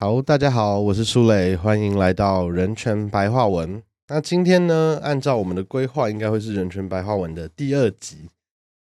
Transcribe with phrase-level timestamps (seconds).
[0.00, 3.82] 好，大家好，我是苏磊，欢迎来到人权白话文。
[4.06, 8.30] 那今天呢，按照我们的规划，应该会是人权白话文的第二集，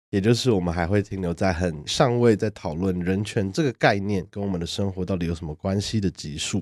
[0.09, 6.61] 也就是我们还会停留在很上位在讨论人权这个概念跟我们的生活到底有什么关系的集数。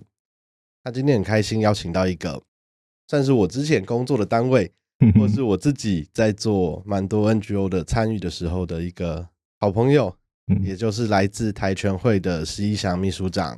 [0.84, 2.40] 那今天很开心邀请到一个，
[3.08, 4.72] 算是我之前工作的单位，
[5.18, 9.28] 或是我自己在做蛮多 NGO 的参与的时候的一个
[9.60, 10.16] 好朋友，
[10.62, 13.58] 也就是来自台全会的石一祥秘书长。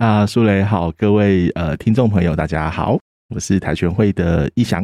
[0.00, 2.98] 啊，苏雷好，各位呃听众朋友，大家好，
[3.34, 4.82] 我是跆拳会的一翔，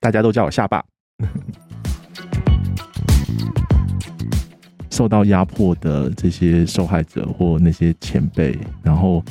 [0.00, 0.84] 大家都叫我下巴。
[4.90, 9.22] 受到压迫的这些受害者或那些前辈，然后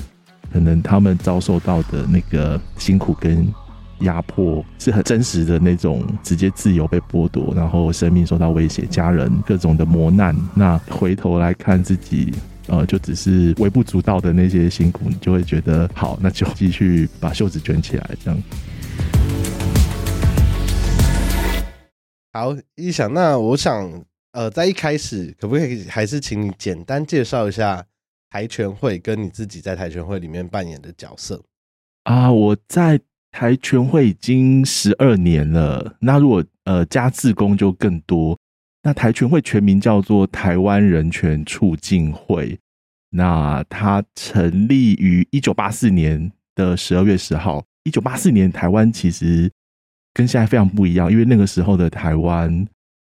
[0.53, 3.45] 可能他们遭受到的那个辛苦跟
[3.99, 10.34] 压迫是很真实的那种，直接自由被剥夺，然后生命受到威胁，家人各种的磨难。
[10.54, 12.34] 那回头来看自己。
[12.68, 18.44] 呃，就只是微不足道的那些辛苦，你就会觉得好，那就继续把袖子卷起来，这样。
[22.34, 27.85] 好，一想，那我想，呃，在一开始，可不可以还是请你简单介绍一下
[28.32, 31.44] 跆拳会跟你自己在跆拳会里面扮演的角色？
[32.04, 33.00] 啊，我在
[33.32, 38.38] 跆拳会已经十二年了，那如果呃加自工就更多。
[38.86, 42.55] 那台全会全名叫做台湾人权促进会，
[43.10, 47.66] 那它成立于一九八四年的十二月十号。
[47.84, 49.52] 一九八四年台湾其实
[50.13, 52.63] 跟现在非常不一样，因为那个时候的台湾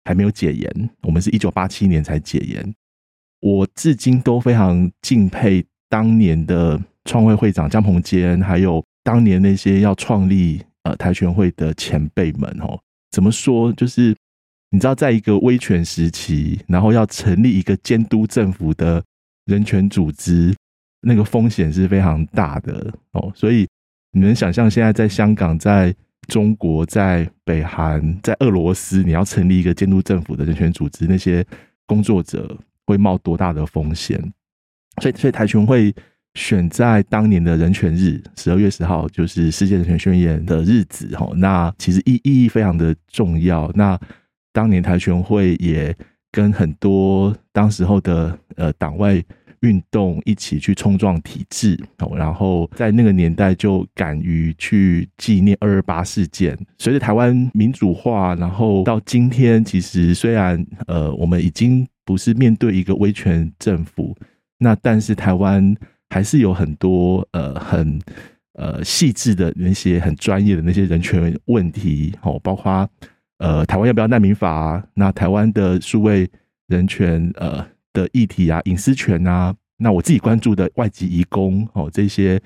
[0.04, 2.72] 还没有解严，我们是一九八七年才解严。
[3.40, 12.78] 我至今都非常敬佩当年的创会会长江鹏坚，还有当年那些要创立呃台全会的前辈们哦。
[13.10, 14.14] 怎么说就是。
[14.74, 19.00] 你知道，在一个威权时期，然后要成立一个监督政府的
[19.46, 20.52] 人权组织，
[21.02, 23.30] 那个风险是非常大的哦。
[23.36, 23.68] 所以
[24.10, 25.94] 你能想象，现在在香港、在
[26.26, 31.46] 中国、在北韩、在俄罗斯，你要成立一个监督政府的人权组织，那些
[31.86, 34.18] 工作者会冒多大的风险？
[35.00, 35.94] 所以，所以台全会
[36.34, 41.16] 选在当年的人权日，十二月十号，就是世界人权宣言的日子。
[41.16, 43.70] 哈，那其实意意义非常的重要。
[43.76, 43.96] 那
[44.54, 45.94] 当年台全会也
[46.30, 49.20] 跟很多当时候的呃党外
[49.60, 51.76] 运动一起去冲撞体制，
[52.16, 56.56] 然后在那个年代就敢于去纪念二二八事件。
[56.78, 64.16] 随着台湾民主化，然后到今天，其实虽然呃我们已经不是面对一个威权政府，
[64.58, 65.74] 那但是台湾
[66.10, 67.98] 还是有很多呃很
[68.52, 72.88] 呃细致的那些很专业的那些人权问题，哦，包括。
[73.38, 74.82] 呃，台湾要不要难民法？
[74.94, 76.30] 那台湾的数位
[76.68, 82.40] 人权呃的议题啊，隐私权啊，那我自己关注的外籍移工哦，这些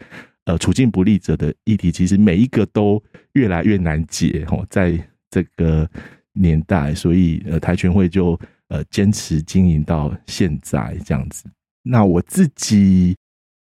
[0.47, 3.01] 呃处境不利者的议题，其实每一个都
[3.35, 4.99] 越来越难解哦，在
[5.31, 5.89] 这个
[6.33, 8.39] 年代，所以呃台全会就
[8.69, 11.45] 呃坚持经营到现在这样子。
[11.83, 13.15] 那我自己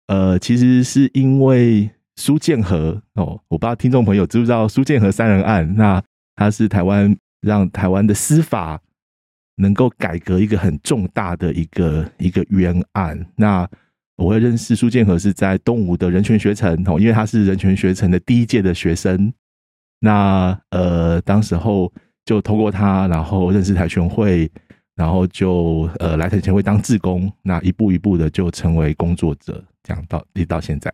[0.07, 6.03] 呃，其实是因为苏建和哦，我不知道听众朋友知不知道苏建和三人案那。
[6.35, 8.81] 他是台湾让台湾的司法
[9.55, 13.23] 能够改革一个很重大的一个一个冤案。
[13.35, 13.69] 那
[14.16, 19.31] 我会认识苏建和是在东吴的人权学程哦，因为他是人权学程的第一届的学生。
[19.99, 21.91] 那呃，当时候
[22.25, 24.51] 就通过他，然后认识台全会，
[24.95, 27.31] 然后就呃来台全会当志工。
[27.41, 30.93] 那一步一步的就成为工作者，这样到一直到现在。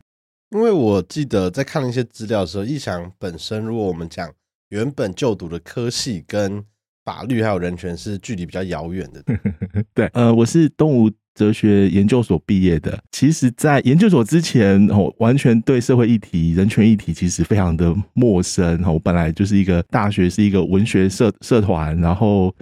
[0.51, 4.29] 因为我记得在看了一些资料的时候，义翔本身，如果我们讲。
[4.69, 6.63] 原本就读的科系跟
[7.03, 9.23] 法律还有人权是距离比较遥远的。
[9.95, 13.01] 对，呃，我是东吴哲学研究所毕业的。
[13.11, 18.83] 其实，在研究所之前，我完全对社会议题、人权议题其实非常的陌生。
[18.83, 22.53] 我本来就是一个大学是一个文学社社团，然后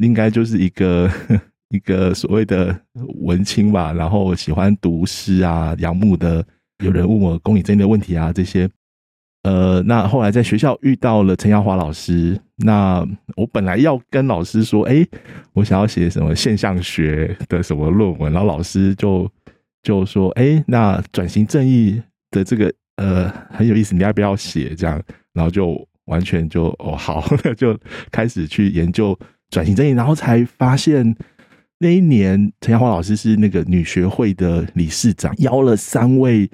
[0.00, 1.08] 应该就是一个
[1.70, 2.76] 一个所谓的
[3.20, 6.44] 文青吧，然后喜欢读诗啊，仰慕的
[6.82, 8.68] 有人问我公理正义的问题啊这些。
[9.44, 13.06] 呃，那后来在学校遇到了陈耀华老师，那
[13.36, 15.06] 我本来要跟老师说，哎，
[15.52, 19.30] 我想要写什么现象学的什么论文，然后老师就
[19.82, 22.00] 就说，哎，那转型正义
[22.30, 24.74] 的这个呃很有意思，你要不要写？
[24.74, 24.98] 这样，
[25.34, 27.22] 然后就完全就哦好，
[27.54, 27.78] 就
[28.10, 29.18] 开始去研究
[29.50, 31.14] 转型正义，然后才发现
[31.80, 36.50] 那一年陈耀华老师是那个女学会的理事长，邀了三位。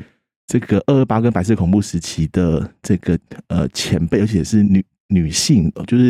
[0.51, 3.17] 这个二二八跟白色恐怖时期的这个
[3.47, 6.07] 呃前辈，而且是女女性，就是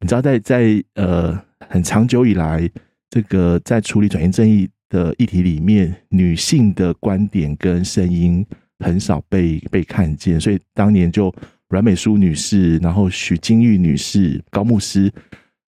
[0.00, 2.68] 你知道，在在呃很长久以来，
[3.08, 8.44] 这个在处理转型正义的议题里面，女性的观点跟声音
[8.80, 11.32] 很少被被看见，所以当年就
[11.68, 15.08] 阮美淑女士，然后许金玉女士、高牧师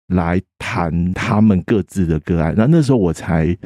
[0.08, 3.56] 来谈他们各自的个案，那那时候我才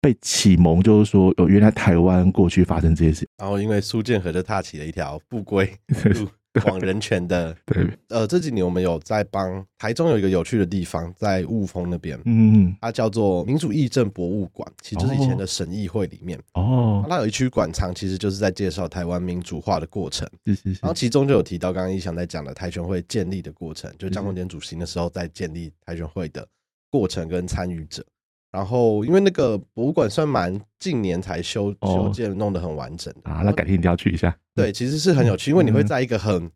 [0.00, 5.70] 被启蒙，就是说，哦，原来台湾过去发生这些事，然后因为苏建和就踏起了一条不归
[6.14, 6.28] 路。
[6.66, 26.44] 往人权的，对，呃，这几年我们有在帮台中有一个有趣的地方，在雾峰那边，嗯，它叫做民主议政博物馆，其实就是以前的省议会里面，哦，它有一区馆藏，其实就是在介绍台湾民主化的过程，是是是，然后其中就有提到刚刚一翔在讲的台全会建立的过程，就张荣典主席那时候在建立台全会的
[26.90, 28.04] 过程跟参与者。
[28.52, 33.42] 然后，因为那个博物馆算蛮近年才修修建，弄得很完整啊。
[33.44, 34.36] 那改天一定要去一下。
[34.56, 36.50] 对，其实是很有趣，因为你会在一个很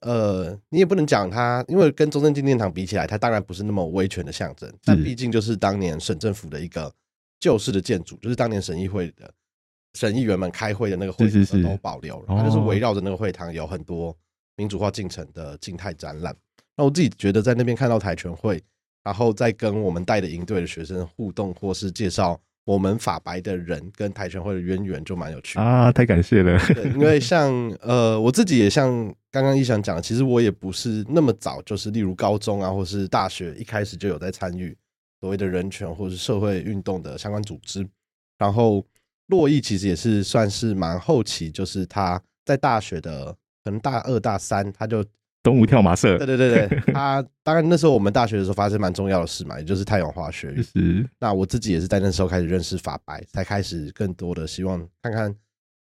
[0.00, 6.90] 呃，你也不能讲它，因为跟中正纪念堂比起来，它当然不是那么威权的象征，但毕竟就是当年省政府的一个
[7.38, 9.30] 旧式的建筑，就是当年省议会的
[9.92, 14.16] 省议员们开会的那个会堂都保留了，它就是围绕着那个会堂有很多
[14.56, 16.34] 民主化进程的静态展览。
[16.78, 18.58] 那我自己觉得在那边看到台全会。
[19.02, 25.90] 然后再跟我们带的营队的学生互动，或是介绍我们法白的人跟跆拳会的渊源，就蛮有趣啊！
[25.90, 26.58] 太感谢了。
[26.74, 27.50] 对，因为像
[27.80, 28.90] 呃，我自己也像
[29.30, 34.76] 刚刚一翔讲，其实我也不是那么早，就是例如高中啊，或是大学一开始就有在参与
[35.20, 37.88] 所谓的人权或是社会运动的相关组织。
[38.38, 38.84] 然后
[39.28, 45.02] 洛毅其实也是算是蛮后期，就是他在大学的可能大二大三，他就。
[45.42, 50.62] 东吴跳马社，对对对对，他 当然那时候我们大学的时候发生蛮重要的事嘛，也就是太阳化学运。
[50.62, 55.34] 是，那我自己也是在那时候开始认识法白，才开始更多的希望看看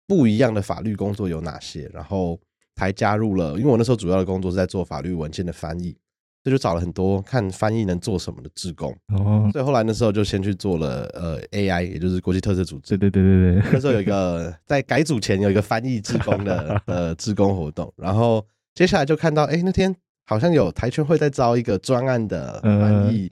[0.07, 2.39] 不一样的法律工作有哪些，然后
[2.77, 3.59] 才加入了。
[3.59, 5.97] 因为我那时候主要的工作是在做法律文件的翻译，
[6.45, 8.97] 这就找了很多看翻译能做什么的志工。
[9.09, 12.97] 哦，所以后来那时候就先去做了呃 AI，也就是国际特色组织。
[12.97, 18.47] 对对对对对，那时候有一个在改组前有一个翻译志工的 呃志工活动，然后。
[18.79, 19.93] 接下来就看到，哎，那天
[20.25, 23.29] 好像有台拳会在招一个专案的翻译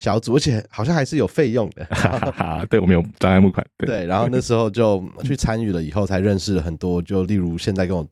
[0.00, 1.86] 小组，而且好像还是有费用的。
[2.68, 3.64] 对，我们有专案募款。
[3.76, 8.04] 对，然后那时候就去参与了，以后才认识了很多，就例如现在跟我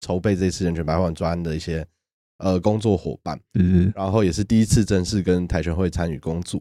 [0.00, 1.86] 筹备这次人权白话专案的一些
[2.38, 3.38] 呃工作伙伴。
[3.54, 6.60] 嗯，然后也是第一次正式跟台拳会参与工作。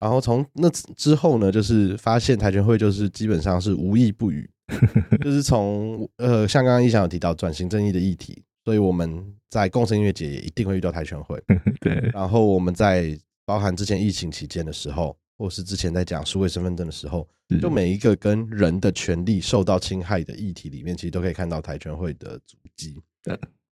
[0.00, 4.48] 然后从那之后呢，就是发现台拳会就是基本上是无意不语，
[5.22, 8.42] 就是从呃像刚刚一翔有提到转型正义的议题。
[8.68, 11.42] 所以我们在共生音乐节也一定会遇到跆拳会，
[11.80, 11.94] 对。
[12.12, 17.26] 然后我们在包含之前疫情期间的时候，或是之前在讲数位身份证的时候，
[17.62, 22.94] 就每一个跟人的权利受到侵害的议题里面，其实都可以看到跆拳会的足迹。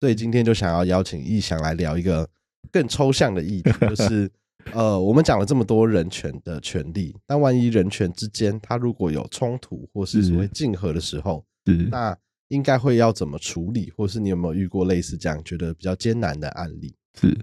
[0.00, 2.28] 所以今天就想要邀请易翔来聊一个
[2.70, 4.30] 更抽象的议题， 就是
[4.74, 11.44] 呃，我们讲了这么多人权的权利，但万一人权之间它如果有冲突或是所谓竞合的时候，
[11.90, 12.16] 那
[12.48, 16.94] 应该会要怎么处理，或是你有没有遇过类似这样觉得比较艰难的案例？
[17.20, 17.36] 是，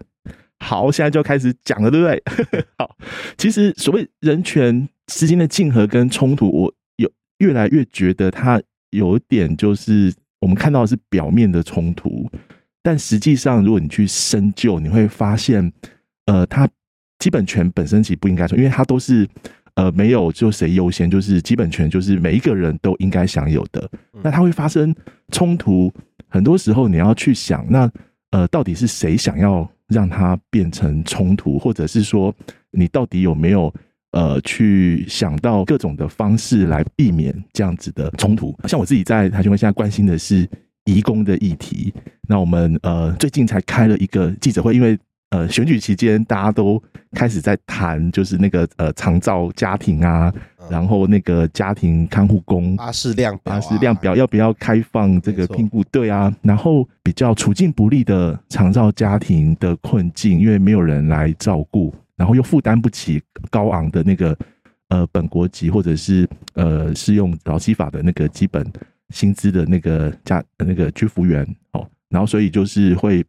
[0.60, 2.24] 好，现在就开始讲了，对不对？
[2.78, 2.98] 好，
[3.38, 8.62] 其实所谓人权之间的竞合跟冲突，我有越来越觉得它
[8.92, 12.30] 有点就是我们看到的是表面的冲突，
[12.84, 15.72] 但实际上如果你去深究，你会发现，
[16.26, 16.70] 呃，它
[17.20, 19.28] 基本权本身其实不应该说，因为它都是。
[19.76, 23.90] 呃，没有就谁优先，就是基本权，就是每一个人都应该享有的。
[24.22, 24.94] 那它会发生
[25.32, 25.92] 冲突，
[26.28, 27.92] 很多时候你要去想，那
[28.32, 32.34] 呃，到底是谁想要让它变成冲突，或者是说
[32.72, 33.74] 你到底有没有
[34.12, 38.58] 呃去想到各种的方式来避免这样子的冲突？
[38.68, 40.48] 像我自己在台湾现在关心的是
[40.86, 41.94] 移工的议题，
[42.28, 44.98] 那我们呃最近才开了一个记者会，因为。
[45.32, 46.82] 呃，选举期间大家都
[47.14, 50.32] 开始在谈，就是那个呃，长照家庭啊，
[50.70, 55.82] 然后那个家庭看护工巴士量巴士量表要不要开放这个聘雇？
[55.86, 64.38] 对啊，然后比较处境不利的长照家庭的困境，因为没有人来照顾，然后又负担不起高昂的那个
[64.90, 68.70] 呃本国籍或者是呃适用劳基法的那个基本
[69.12, 73.26] 薪资的那个家那个居服员哦，然后所以就是会。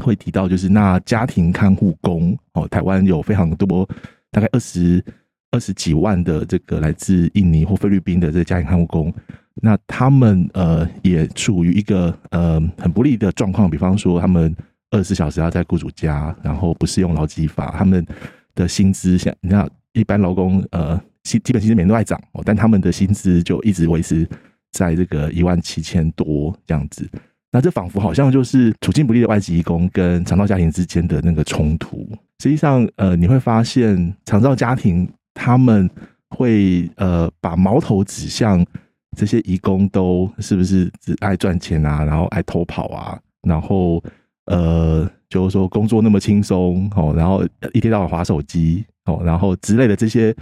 [0.00, 3.88] 会提到就是那家庭看护工哦，台湾有非常多，
[4.30, 5.04] 大概二十
[5.50, 9.12] 二十几万的这个来自印尼或菲律宾的这家庭看护工，
[9.56, 14.54] 那他们呃也处于一个呃很不利的状况，比方说他们
[14.90, 18.04] 二十四小时要在雇主家，然后不适用劳基法，他们
[18.54, 24.26] 的薪资像你看一般劳工呃薪基本薪资每年都在涨哦，但他们的薪资就一直维持
[24.72, 27.06] 在这个一万七千多这样子。
[27.52, 32.08] 那这仿佛好像就是处境不利的外籍义工跟长照家庭之间的那个冲突。
[32.42, 35.88] 实际上，呃，你会发现长照家庭他们
[36.30, 38.64] 会呃把矛头指向
[39.16, 44.02] 这些移工都是不是只爱赚钱啊，然后爱偷跑啊，然后
[44.46, 47.44] 呃，就是说工作那么轻松哦，然后
[47.74, 50.34] 一天到晚划手机哦，然后之类的这些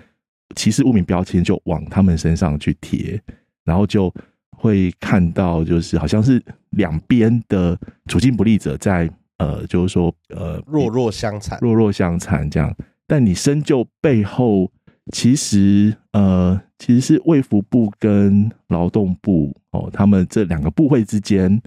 [0.55, 3.21] 歧视污名标签就往他们身上去贴，
[3.64, 4.14] 然后就
[4.61, 12.75] 会看到就是好像是两边的处境不利者在呃，就是说呃弱弱相残，弱弱相残这样。
[13.07, 14.71] 但你深究背后，
[15.12, 21.61] 其实呃，其实是卫福部跟劳动部哦，他们这两个部会之间，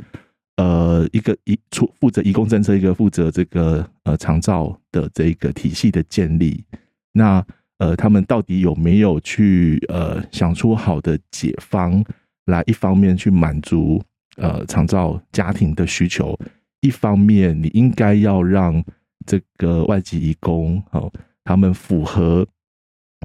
[0.57, 6.63] 呃，一个一出负责移工政策，一个负责这个呃长照的这个体系的建立。
[7.11, 7.43] 那
[7.79, 12.05] 呃，他们到底有没有去呃想出好的解方，
[12.45, 14.01] 来一方面去满足
[14.37, 16.37] 呃长照家庭的需求，
[16.81, 18.83] 一方面你应该要让
[19.25, 21.11] 这个外籍移工哦。
[21.45, 22.47] 他们符合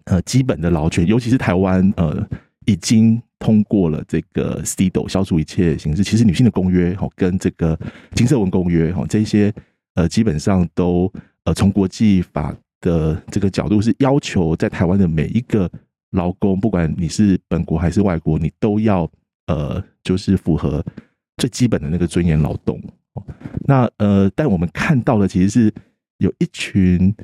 [0.05, 2.27] 呃基本的劳权，尤其是台湾呃
[2.67, 7.79] 已经通过了这个 CDO 消除一切形式，其实女性的公约哦跟这个
[8.15, 9.53] 金色文公约哈这些
[9.95, 11.13] 呃基本上都
[11.45, 15.71] 呃从国际法的这个角度是要求在台湾的每一个
[16.11, 19.11] 劳工，不管你是本国还是外国，你都要
[19.47, 20.85] 呃就是符合
[21.37, 22.81] 最基本的那个尊严劳动。
[23.67, 25.75] 那呃，但我们看到的其实是
[26.19, 27.15] 有一群。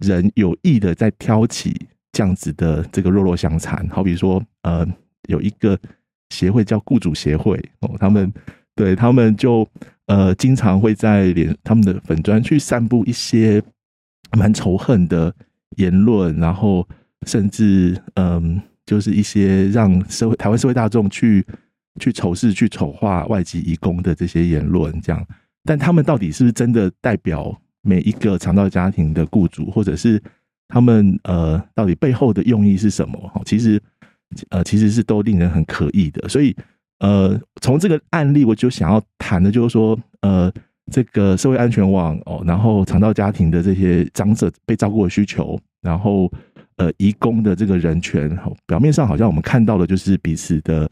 [0.00, 1.78] 人有意的在挑起
[2.10, 4.82] 这样子的这个弱弱相残，好比说，呃，
[5.28, 5.78] 有一个
[6.30, 8.32] 协会叫雇主协会哦，他们
[8.74, 9.68] 对他们就
[10.06, 13.62] 呃经常会在连他们的粉砖去散布一些
[14.32, 15.34] 蛮仇恨的
[15.76, 16.88] 言论，然后
[17.26, 21.44] 甚至嗯，就是一些让社会台湾社会大众去
[22.00, 25.26] 去仇视、去丑化外籍移工的这些言论，这样，
[25.64, 27.56] 但他们到底是不是真的代表？
[27.82, 30.22] 每一个肠道家庭的雇主，或者是
[30.68, 33.42] 他们呃，到底背后的用意是什么？
[33.46, 33.80] 其实
[34.50, 36.28] 呃，其实是都令人很可疑的。
[36.28, 36.54] 所以
[36.98, 40.52] 呃，从这个案例，我就想要谈的就是说，呃，
[40.92, 46.30] 这个社会安全网哦，然后肠道家庭的这些长者被照顾的需求，然后
[46.80, 48.28] 呃，移工的这个人权，
[48.66, 50.90] 表面上好像我们看到的就是彼此的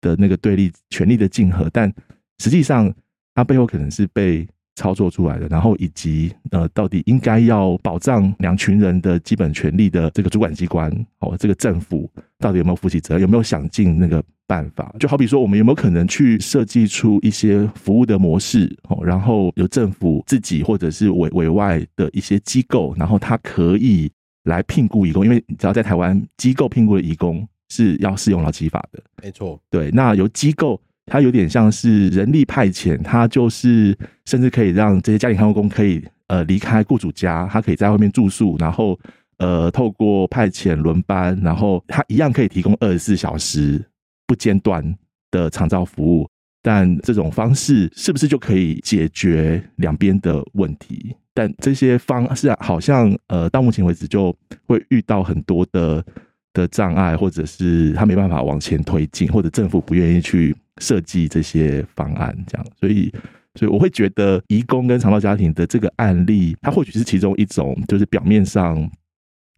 [0.00, 1.92] 的那个对立、权力的竞合，但
[2.38, 2.92] 实际上
[3.34, 4.46] 它背后可能是被。
[4.78, 12.06] 操作出来的，然后以及呃，到底应该要保障两群人的基本权利的这个主管机关哦，这个政府
[12.38, 14.94] 到底有没有负起责任，有没有想尽那个办法？
[15.00, 24.10] 就好比说，我们有没有可能去设计出一些服务的模式哦，然后由政府自己或者是委委外的一些机构，然后它可以
[24.46, 29.60] 来聘雇义工，因为你知道，在台湾机构聘雇的义工是要适用劳基法的，没错。
[29.70, 30.80] 对，那由机构。
[31.08, 38.98] 它有点像是人力派遣，它就是甚至可以让这些家庭看护工可以呃离开雇主家，他可以在外面住宿，然后
[39.38, 43.80] 呃透过派遣轮班，然后他一样可以提供二十四小时
[44.26, 44.82] 不间断
[45.30, 46.28] 的长照服务。
[46.66, 51.14] 但这种方式是不是就可以解决两边的问题？
[51.32, 56.04] 但这些方式好像呃到目前为止就会遇到很多的
[56.52, 60.54] 的障碍，或者是他没办法往前推进，或者政府不愿意去。
[60.78, 63.10] 设计这些方案，这样，所以，
[63.54, 68.76] 所以我会觉得，移工跟长道家庭的这个案例，它或许是其中一种，就是表面上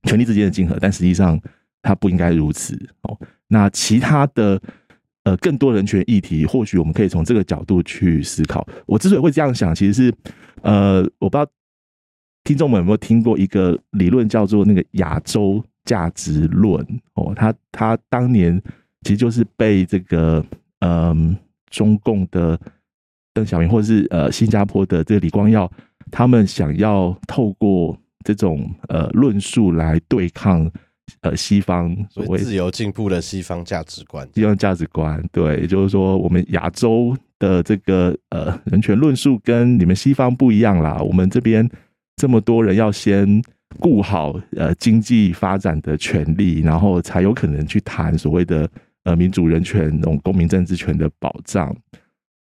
[0.05, 1.37] 权力之间的竞合，但实际上
[1.83, 3.19] 它不应该如此哦。
[3.49, 4.63] 那其他的
[5.29, 8.67] 呃更多人权议题，或许我们可以从这个角度去思考。
[8.87, 10.15] 我之所以会这样想，其实是
[10.63, 11.47] 呃，我不知道
[12.45, 17.33] 听众们有没有听过一个理论，叫做那个亚洲价值论哦。
[17.37, 18.61] 他他当年
[19.03, 20.45] 其实就是被这个。
[20.81, 21.37] 嗯，
[21.71, 22.57] 中共的
[23.35, 25.69] 邓小平，或者是呃新加坡的这个李光耀，
[26.09, 30.71] 他们想要透过这种呃论述来对抗
[31.21, 34.29] 呃西方所谓自由进步的西方价值观。
[34.35, 40.99] 西方价值观，对，也就是说，我们亚洲的这个呃人权论述跟你们西方不一样啦。
[41.01, 41.69] 我们这边
[42.17, 43.43] 这么多人要先
[43.79, 48.69] 顾好呃经济发展的权利，然后才有可能去谈所谓的。
[49.05, 51.75] 呃，民主人权、那种公民政治权的保障，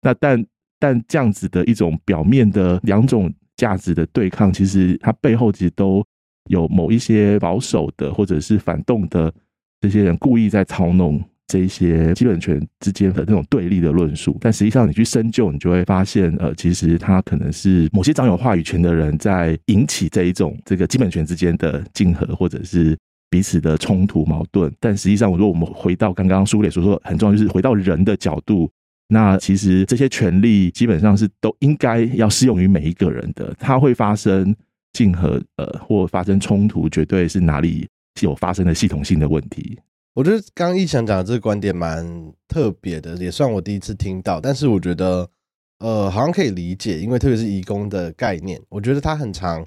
[0.01, 0.43] 那但
[0.79, 6.03] 但这样子的一种表面的两种价值的对抗，其实它背后其实都
[6.47, 9.33] 有某一些保守的或者是反动的
[9.81, 14.37] 这些人故意在操弄这些基本权之间的那种对立的论述。
[14.41, 22.97] 但实际上，你去深究，你就会发现，呃，其实他可能是某些掌有话语权的人在引起这一种这个基本权之间的竞合，或者是。
[23.29, 28.71] 彼此的冲突矛盾，但实际上，如果我们回到刚刚苏磊所说，很重要就是回到人的角度，
[29.09, 33.53] 那其实这些权利基本上是都应该要适用于每一个人的。
[33.59, 34.55] 它会发生
[34.93, 37.87] 竞合，呃，或发生冲突，绝对是哪里
[38.21, 39.79] 有发生的系统性的问题。
[40.13, 44.41] 我觉得刚刚一想讲的这个观点蛮特别的，也算我第一次听到。
[44.41, 45.29] 但是我觉得，
[45.77, 49.63] 呃，好像可以理解，因为特别是移工的概念，我觉得它很长。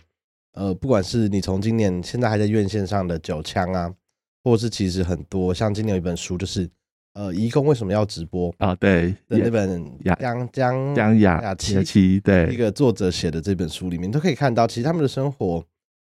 [0.55, 3.95] 呃，不管是你从今年现在还在院线上的九枪啊，
[4.43, 6.69] 或是其实很多，像今年有一本书，就是
[7.15, 8.75] 呃，移工为什么要直播啊？
[8.75, 15.65] 对，的那本江江江雅雅琪对一个作者写的这本书里面，都可以看到，其实他们的生活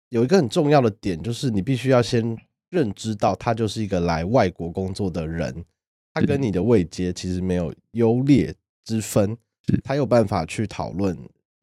[0.09, 2.37] 有一个很重要的点，就是你必须要先。
[2.71, 5.65] 认知到他就是一个来外国工作的人，
[6.13, 8.53] 他跟你的位阶其实没有优劣
[8.85, 9.39] 之分，
[9.85, 11.17] 他有办法去讨论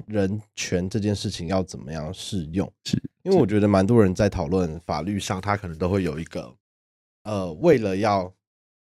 [0.05, 2.71] 人权这件事情要怎么样适用。
[2.85, 6.55] 是因为我觉得蛮多人在讨论法律上，他可能都会有一个
[7.23, 8.33] 呃，为了要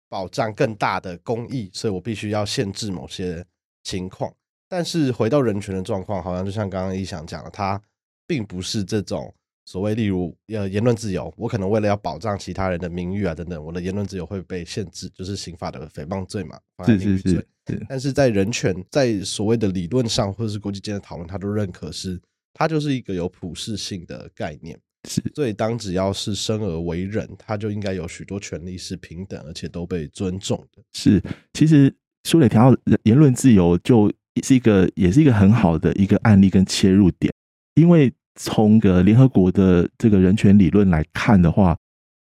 [0.10, 3.46] 保障更大的公益，所以我必须要限制某些
[3.84, 4.34] 情况。
[4.70, 7.82] 但是回到人权的状况，好像就像刚刚一翔讲的，他
[8.26, 9.34] 并不是这种。
[9.66, 17.48] 所谓例如呃言论自由，我可能为了要保障其他人的名誉啊等等，我的言论自由会被限制，就是刑法的诽谤罪嘛，是是是。
[17.90, 22.18] 但是在人权在所谓的理论上或者是国际间的讨论，他都认可是
[22.54, 24.80] 它就是一个有普适性的概念。
[25.08, 30.84] 是，所以当只要是生而为人，他就应该有许多权利是平等而且都被尊重的。
[30.94, 31.22] 是，
[31.54, 31.94] 其实
[32.26, 34.12] 书里提到言论自由，就
[34.44, 37.34] 是一个也是一个很好的一个案例跟切入点，
[37.76, 38.14] 因为。
[38.40, 41.76] 从个联合国的这个人权理论来看的话，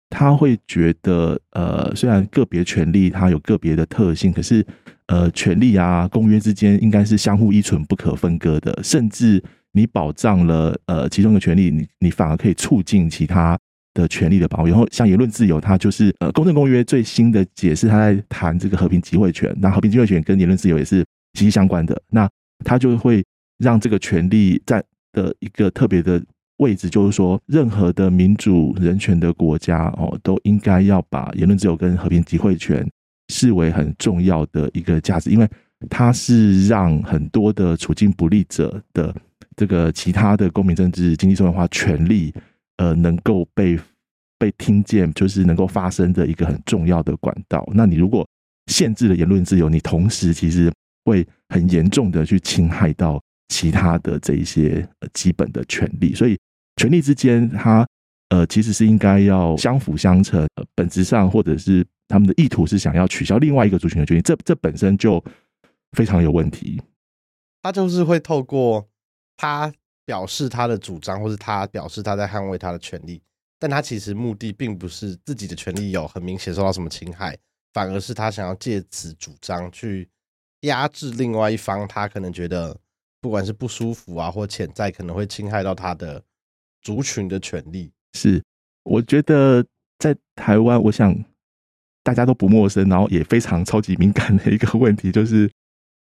[0.09, 4.65] 他会觉得，呃，虽然个别权利它有个别的特性，可是，
[5.07, 8.81] 呃，权利啊，公约之间应该是相互依存、不可分割的。
[8.81, 9.43] 甚至
[9.75, 13.59] 你保障了呃其中的权利，你你反而可以促进其他
[13.93, 14.67] 的权利的保护。
[14.67, 19.53] 然后，像言论自由，它就是呃公正公约最新的解释，它在谈这个和平集会权。
[19.59, 22.01] 那和平集会权跟言论自由也是息息相关的。
[22.09, 22.29] 那
[22.63, 23.21] 它就会
[23.57, 26.23] 让这个权利在的一个特别的
[26.57, 32.89] 位置，就是说，任何的民主人权的国家哦，都应该要把言论自由跟和平集会权
[33.27, 35.45] 视为很重要的一个价值，因为
[35.89, 39.13] 它是让很多的处境不利者的
[39.55, 42.33] 这个其他的公民、政治、经济、社会化权利，
[42.77, 43.79] 呃，能够被
[44.37, 47.67] 被听见，就是能够发生的一个很重要的管道。
[47.73, 48.27] 那你如果
[48.67, 50.71] 限制了言论自由，你同时其实
[51.05, 53.21] 会很严重的去侵害到。
[53.49, 56.35] 其他的这一些基本的权利，所以
[56.77, 57.87] 权利之间，它
[58.29, 60.41] 呃其实是应该要相辅相成。
[60.55, 65.23] 呃本质上，或者是他们的意图是想要取消另外一个族群的权利，这这本身就
[65.91, 66.81] 非常有问题。
[67.61, 68.89] 他就是会透过
[69.37, 69.71] 他
[70.05, 73.21] 表示他的主张，或是他表示他在捍卫他的权利，
[73.59, 77.37] 但他其实目的并不是自己的权利有很明显受到什么侵害，
[77.73, 80.07] 反而是他想要借此主张去
[80.61, 82.75] 压制另外一方，他可能觉得。
[83.21, 86.21] 不管是不舒服啊，或潜在可能会侵害到他的
[86.83, 88.39] 族群的权利，是
[88.83, 89.65] 我觉得
[89.97, 91.11] 在台湾，我想
[92.03, 95.49] 大家都不陌生，然后也非常超级敏感的一个问题，就是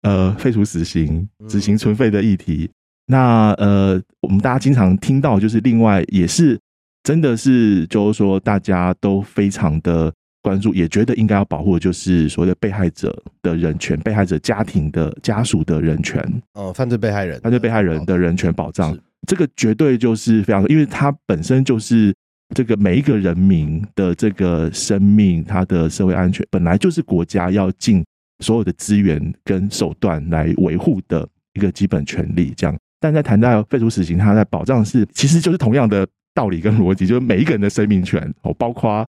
[0.01, 2.69] 呃废除死刑、执行存废的议题。
[3.07, 6.59] 那呃，我们大家经常听到，就是另外也是
[7.03, 10.11] 真的是，就是说大家都非常的。
[10.41, 18.95] 关注也觉得应该要保护就是所谓的被害者的人权，被害者家庭的家属的人权，呃，犯罪被害人，犯罪被害人的人权保障，
[19.27, 22.13] 这个绝对就是非常，因为它本身就是
[22.53, 28.05] 这个每一个人民的这个生命，他的社会安全，本来就是国家要尽
[28.43, 32.53] 所有的资源跟手段来维护的一个基本权利。
[32.55, 39.05] 这样，但在谈到废除死刑，它在保障是其实就是同样的道理跟逻辑，就是每一个人的生命权哦，包括。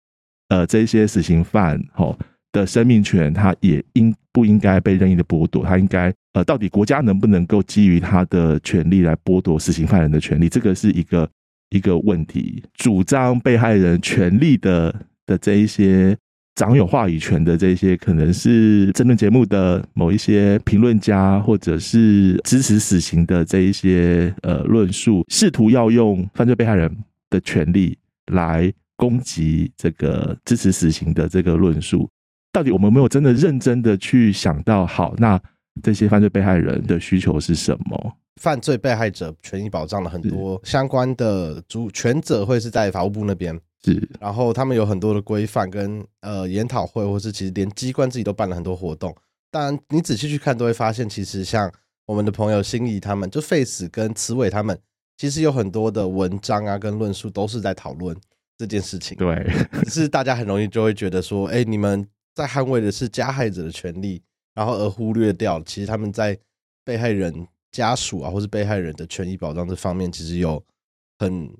[0.49, 2.17] 呃，这些死刑犯吼
[2.53, 5.65] 的生命权，他也应不应该被任意的剥夺？
[5.65, 10.47] 他应该呃，到底国家能不能够基于他的权利来剥夺死刑犯人的权利？
[10.47, 11.29] 这个是一个
[11.71, 12.63] 一个问题。
[12.75, 16.15] 主张被害人权利的的这一些
[16.55, 26.91] 掌有话语权的这些，可能是争论节目的某一些评论家，或者是支持死刑的这一些呃论述，试图要用犯罪被害人
[27.31, 27.99] 的权利
[28.33, 28.73] 来。
[28.97, 32.09] 攻击这个支持死刑的这个论述，
[32.53, 35.39] 到底我们没有真的认真的去想到，好，那
[35.83, 38.17] 这些犯罪被害人的需求是什么？
[38.41, 49.15] 犯罪被害者权益保障的很多相关的主权者会是在法务部那边，是，然后他们有很多的规范跟呃研讨会，或是其实连机关自己都办了很多活动。
[49.51, 51.71] 当然，你仔细去看都会发现，其实像
[52.07, 54.79] 我们的朋友心仪他们，就 Face 跟慈伟他们，
[55.19, 58.17] 其实有很多的文章啊跟论述都是在讨论。
[58.57, 59.45] 这件事情，对，
[59.83, 64.23] 只是大家很容易就会觉得说，哎，你们在捍卫的是加害者的权利，
[64.55, 66.39] 然后而忽略掉，其实他们在
[66.85, 70.65] 被害人家属啊，或是被害人的权益保障这方面，其实有
[71.19, 71.53] 很，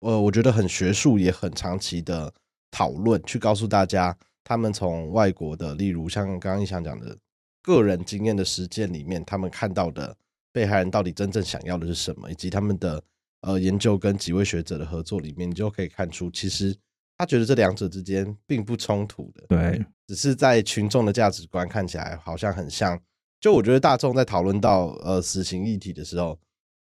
[0.00, 2.32] 呃，我觉得很学术也很长期的
[2.70, 7.16] 讨论，去告诉大家他们从外国的，例如像刚刚一想讲的
[7.62, 10.16] 个人经验的实践里面，他们看到的
[10.52, 13.02] 被害人到底真正想要的是什么，以及他们的
[13.40, 16.76] 呃研究跟几位学者的合作里面，你就可以看出，其实
[17.18, 23.00] 他觉得这两者之间并不冲突的，对，只是在群众的价值观看起来好像很像。
[23.38, 26.38] 就我觉得大众在讨论到呃死刑议题的时候，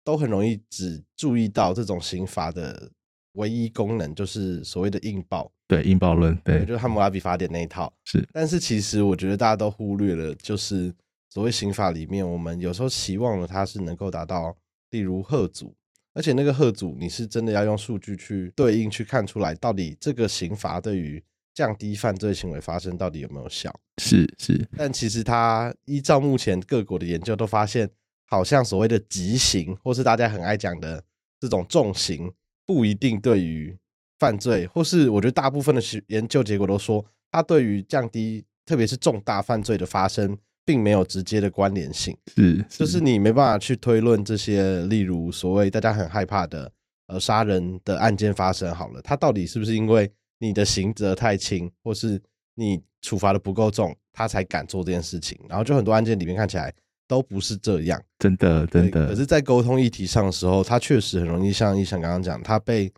[0.08, 2.90] 都很容易只注意到这种刑罚的
[3.32, 7.92] 唯一功能就是所谓的硬报，对，硬报论，对，就是汉谟拉比法典那一套。
[8.04, 10.90] 是，但是其实我觉得大家都忽略了，就是
[11.28, 14.56] 所谓刑法里面，我们有时候期望了它是能够达到，
[14.92, 15.74] 例如贺阻，
[16.14, 23.70] 而且那个贺阻你是真的要用数据去对应去看出来，到底这个刑罚对于降低犯罪行为发生到底有没有效？
[23.98, 27.90] 是是，但其实它依照目前各国的研究都发现，
[28.28, 31.02] 好像所谓的极刑，或是大家很爱讲的
[31.40, 32.30] 这种重刑，
[32.64, 33.76] 不一定对于
[34.18, 42.16] 犯罪，或是我觉得大部分的研究结果都说，它对于降低特别是重大犯罪的发生，并没有直接的关联性。
[42.36, 46.70] 是，就是你没办法去推论这些，例如所谓大家很害怕的
[47.06, 50.10] 呃杀人的案件发生，好了，它到底是不是因为？
[50.40, 52.22] 你的刑责太轻，或是
[52.54, 55.36] 你处罚的不够重，他才敢做这件事情。
[55.48, 56.72] 然后就很多案件里面看起来
[57.08, 59.08] 都不是这样，真的真的。
[59.08, 62.92] 可是，在沟通议题上的时候，他确实很容易像医生刚刚讲，他被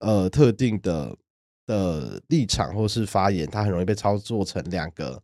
[0.00, 1.14] 呃特定的
[1.66, 5.22] 的立场或是发言，他很容易被操作成两个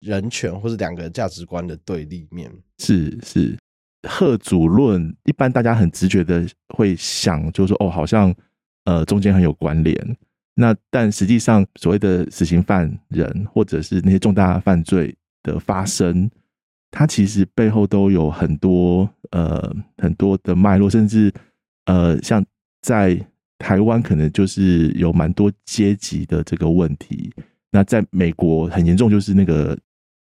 [0.00, 2.50] 人权或是两个价值观的对立面。
[2.78, 3.56] 是是，
[4.08, 8.34] 贺主论一般大家很直觉的会想，就是说哦，好像
[8.84, 10.16] 呃中间很有关联。
[10.58, 16.30] 那但实际上，所谓的死刑犯人，或者是那些重大犯罪的发生，
[16.96, 21.30] 它其实背后都有很多呃很多的脉络，甚至
[21.84, 22.42] 呃像
[22.80, 23.20] 在
[23.58, 27.30] 台湾可能就是有蛮多阶级的这个问题。
[27.70, 29.78] 那在美国很严重，就是那个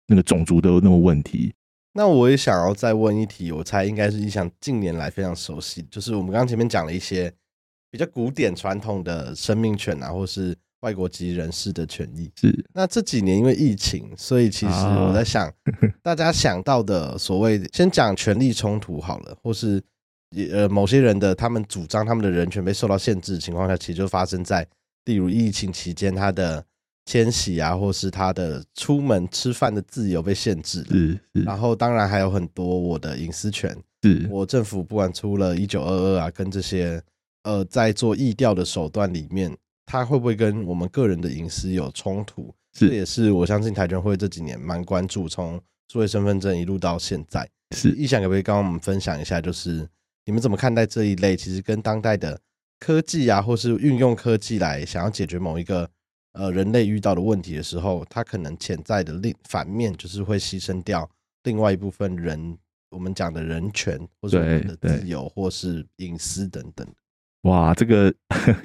[0.06, 1.52] 那个种族的那个问题。
[1.94, 7.32] 那我也想要再问一题，我猜应该是你想近年来非常熟悉，就是我们刚刚前面讲了一些。
[7.92, 12.30] 比较古典传统的生命权啊，或是外国籍人士的权益。
[12.36, 15.52] 是那这几年因为疫情，所以其实我在想，
[16.02, 19.82] 大家想到的所谓先讲权力冲突好了，或是
[20.52, 24.66] 呃某些人的他们主张他们的人权被受到限制的情况下，其实就发生在
[25.04, 26.64] 例如疫情期间他的
[27.06, 30.86] 迁徙啊，或是他的出门吃饭的自由被限制了。
[30.90, 31.42] 是是。
[31.42, 37.02] 然后当然还有很多我的隐私权，是我政府不管出了一九二二啊，跟这些。
[37.42, 39.50] 呃，在做意调的手段里面，
[39.90, 42.54] 它会不会跟我们个人的隐私有冲突？
[42.72, 47.48] 这也是我相信台全会这几年蛮关注，从数位身份证一路到现在。
[47.74, 49.88] 是，意想可不可以跟我们分享一下，就是
[50.24, 51.36] 你们怎么看待这一类？
[51.36, 52.40] 其实跟当代的
[52.78, 55.90] 科技啊，或是运用科技来想要解决某一个
[56.34, 61.10] 呃人类遇到的问题的时候，它可能潜在的另反面就是会牺牲掉
[61.42, 62.56] 另外一部分人，
[62.90, 66.86] 我们讲的人权或者我们的自由或是隐私等等。
[67.42, 68.12] 哇，这个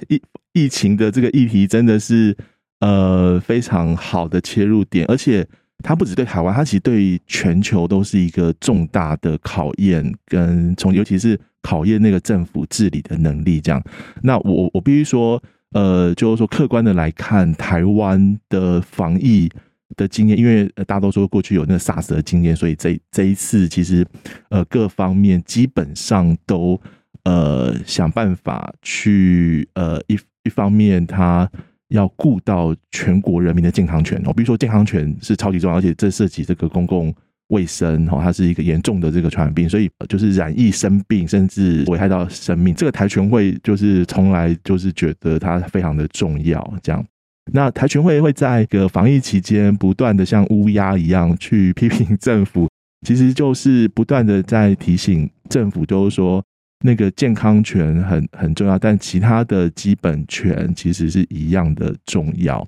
[0.09, 2.35] 疫疫情的这个议题真的是
[2.81, 5.47] 呃非常好的切入点，而且
[5.79, 13.61] 它不止对台湾，它其实对全球都是一个重大的考验，跟从尤其是考验那个政府治理的能力。
[13.61, 13.81] 这样，
[14.21, 19.49] 那我我必须说，呃，就是说客观的来看，台湾的防疫
[19.95, 24.05] 的经验，因为大家都说过去有那个 SARS 的经验，所以这这一次其实
[24.49, 26.77] 呃各方面基本上都。
[27.25, 31.49] 呃，想办法去呃一一方面，他
[31.89, 37.11] 要顾到全国人民的健康权哦，比如说健康权是超级重要，而且这涉及这个公共
[37.47, 46.73] 卫生哦，它是一个严重的这个传染病，所以就是染疫生病，甚至危害到生命，这个台全会就是从来就是觉得它非常的重要。
[46.83, 47.03] 这样，
[47.51, 52.69] 那台全会会在一个防疫期间不断的像乌鸦一样去批评政府，
[53.07, 56.43] 其实就是不断的在提醒政府，就是说。
[56.81, 62.67] 那个健康权很很重要，但其他的基本权其实是一样的重要。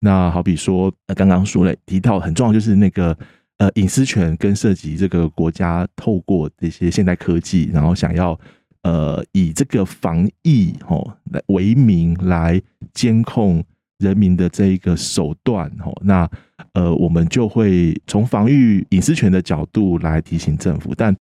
[0.00, 3.16] 那好比说，刚刚说了提到很重要，就是那个
[3.58, 8.38] 呃隐私权跟涉及这个国家透过这些现代科技，然后想要
[8.82, 12.60] 呃以这个防疫吼来为名来
[12.92, 13.64] 监控
[13.98, 16.30] 人民的这一个手段吼，那
[16.74, 21.16] 呃我们就会从防御隐私权的角度来提醒政府，但。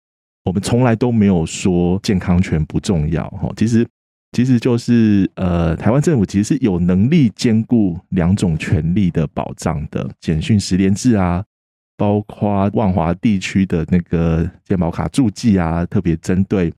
[0.44, 3.86] 我们从来都没有说健康权不重要哈，其实
[4.32, 10.10] 其实就是呃，台湾政府其实是有能力兼顾两种权利的保障的。
[10.20, 11.44] 简讯十连制啊，
[11.98, 16.74] 包括万华地区的那个健保卡注记啊，特别针对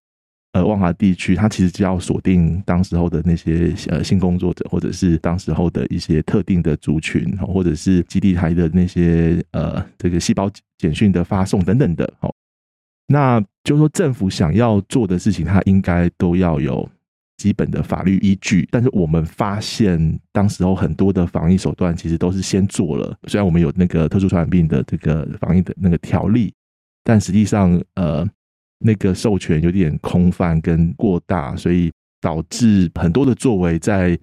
[0.54, 10.50] 呃万华地区，它其实就要锁定当时候的那些呃性工作者，或者是当时候的一些特定的族群，或者是基地台的那些呃这个细胞
[10.80, 12.12] 简讯的发送等等的。
[12.22, 12.34] 哦，
[13.08, 16.90] 那就说政府想要做的事情，它应该都要有。
[17.36, 23.18] 基本的法律依据，但是我们发现，当时候很多的防疫手段其实都是先做了。
[23.28, 26.54] 虽然我们有那个特殊传染病的这个防疫的那个条例，
[27.04, 28.26] 但实际上，呃，
[28.78, 34.18] 那个授权有点空泛跟过大，所以导致很多的作为在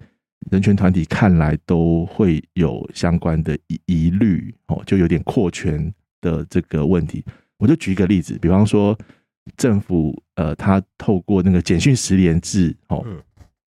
[0.49, 7.23] 人权团体看来都会有相关的疑疑虑哦，就有点扩权的这个问题。
[7.59, 8.97] 我就举一个例子，比方说。
[9.57, 13.05] 政府呃，他透过那个简讯十连制哦，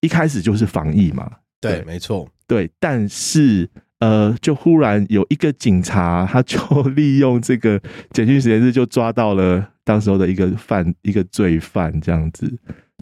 [0.01, 2.69] 一开始就是防疫嘛，对，没错，对。
[2.79, 6.59] 但是呃，就忽然有一个警察，他就
[6.95, 12.51] 利用这个简讯十连制，就抓到了当时候的一个犯一个罪犯这样子，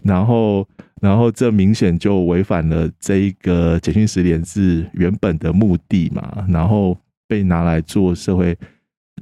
[0.02, 0.66] 然后
[1.00, 6.96] 然后这明显就违反了这一个简讯十连制原本的目的嘛，然后
[7.28, 8.56] 被拿来做社会。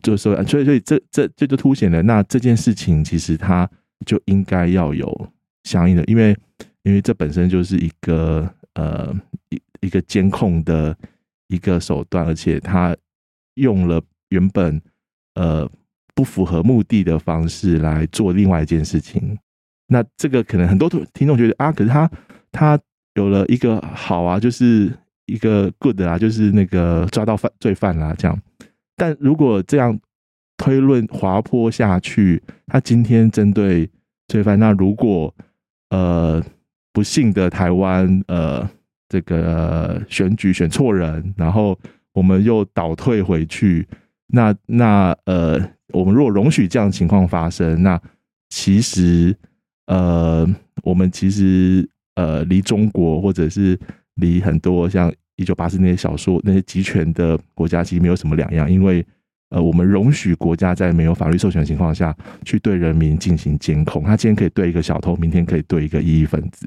[0.02, 3.68] 就说，所以，所以这这这就凸显了，那这件事情其实它
[4.04, 5.32] 就应该要有
[5.64, 6.36] 相应的，因为
[6.82, 9.14] 因为这本身就是一个呃
[9.50, 10.96] 一一个监控的
[11.48, 12.96] 一个手段，而且它
[13.54, 14.80] 用了原本
[15.34, 15.70] 呃
[16.14, 19.38] 不符合目的的方式来做另外一件事情。
[19.86, 22.10] 那这个可能很多听众觉得啊，可是他
[22.50, 22.80] 他
[23.14, 24.92] 有了一个好啊，就是
[25.26, 28.40] 一个 good 啊，就是那个抓到犯罪犯啦，这样。
[29.02, 29.98] 但如果这样
[30.56, 33.90] 推论滑坡下去，他今天针对
[34.28, 35.34] 罪犯，那如果
[35.90, 36.40] 呃
[36.92, 38.70] 不幸的台湾呃
[39.08, 41.76] 这个选举选错人，然后
[42.12, 43.84] 我们又倒退回去，
[44.28, 48.00] 那那呃我们如果容许这样情况发生，那
[48.50, 49.36] 其实
[49.86, 50.48] 呃
[50.84, 53.76] 我们其实呃离中国或者是
[54.14, 55.12] 离很多像。
[55.42, 59.04] 一九八四那些小说，那些集权的国家其实没有什么两样，因为
[59.50, 64.02] 呃，我们容许国家在没有法律授权的情况下去对人民进行监控。
[64.02, 66.66] 他今天可以对一个小偷，明天可以对一个异议分子。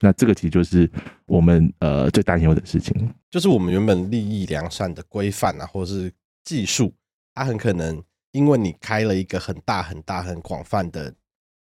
[0.00, 0.90] 那这个其实就是
[1.26, 2.94] 我们呃最担忧的事情，
[3.30, 6.12] 就是我们原本利益良善的规范啊，或者是
[6.44, 6.92] 技术，
[7.34, 8.02] 它很可能
[8.32, 11.14] 因为你开了一个很大很大很广泛的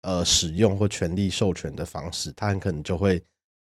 [0.03, 3.19] 呃使用或权利授权的方式，它很可能就会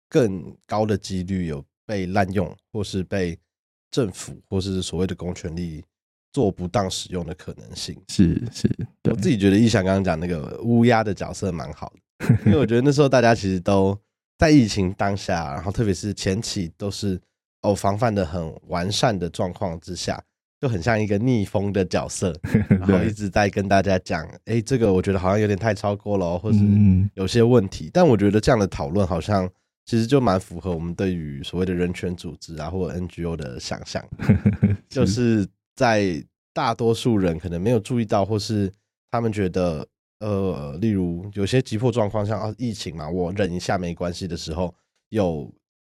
[0.10, 1.64] 更高的几率有。
[1.86, 3.38] 被滥用，或是被
[3.90, 5.84] 政府或是所谓的公权力
[6.32, 8.70] 做不当使用的可能性，是是。
[9.10, 13.98] 我自己觉得，易翔刚刚讲那个乌鸦的角色蛮好的， 因为我觉得那时候大家其实都
[14.38, 17.20] 在疫情当下，然后特别是前期都是
[17.64, 20.24] 哦防范的很完善的状况之下，
[20.62, 22.34] 就很像一个逆风的角色，
[22.70, 26.60] 然后一直在跟大家讲，哎，这个我觉得好像有点太超过了，或是
[27.16, 27.90] 有些问题。
[27.92, 29.50] 但我觉得这样的讨论好像。
[29.86, 34.08] 其实就蛮符合我们对于所谓的人权组织啊，或者 NGO 的想象，
[34.88, 38.72] 就是在大多数人可能没有注意到，或是
[39.10, 39.86] 他们觉得，
[40.20, 44.74] 呃，例如有些急迫状况，像啊疫情嘛，我忍一下没关系的时候，
[45.10, 45.52] 有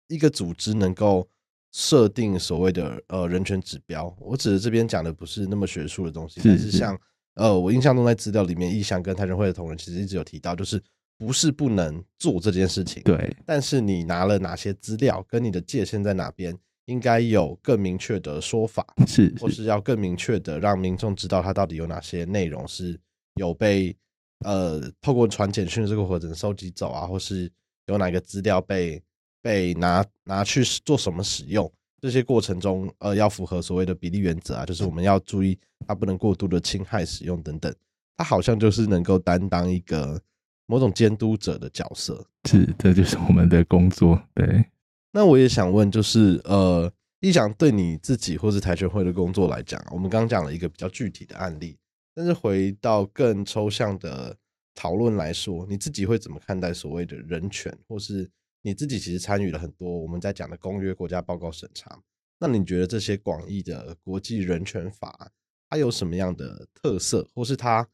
[0.09, 1.29] 一个组织能够
[1.73, 4.13] 设定所谓的呃人权指标。
[4.19, 6.99] 我指的这边讲的不是那么学术的东西，但是像
[7.35, 10.83] 呃我印象中在资料里面，意向跟台全会的同仁其实一直有提到，就是。
[11.17, 13.37] 不是不能做这件事情，对。
[13.47, 22.99] 但是你拿了哪些资料，跟你的界限在哪边，应该有更明确的说法，是，或是要更明确的让民众知道他到底有哪些内容是
[23.37, 23.97] 有被
[24.41, 27.51] 呃透过传简讯这个过程收集走啊，或是
[27.87, 29.01] 有哪个资料被
[29.41, 31.73] 被拿拿去做什么使用，
[32.03, 37.73] 这些过程中呃要符合所谓的比例原则啊，就是我们要注意它不能过度的侵害使用等等，
[38.17, 40.21] 它好像就是能够担当一个。
[40.67, 44.19] 某种监督者的角色是，这就是我们的工作。
[44.35, 44.65] 对，
[45.13, 51.77] 那我也想问，就是呃，一想对你自己或是台拳会的工作来讲，我们刚刚讲了一个比较具体的案例，
[52.15, 54.35] 但是回到更抽象的
[54.75, 58.31] 讨论来说，你自己会怎么看待所谓的人权，或是
[58.63, 62.01] 你自己其实参与了很多我们在讲的公约、国家报告审查，
[62.39, 65.31] 那你觉得这些广义的国际人权法，
[65.69, 67.87] 它有什么样的特色，或是它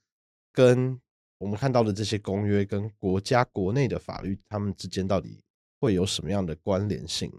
[0.52, 1.00] 跟？
[1.40, 5.40] 我们看到的这些公约跟国家国内的法律，他们之间到底
[5.80, 7.32] 会有什么样的关联性？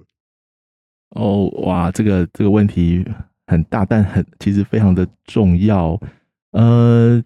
[1.11, 3.05] 哦，哇，这个这个问题
[3.45, 6.01] 很大，但很其实非常的重要。
[6.51, 7.23] 呃，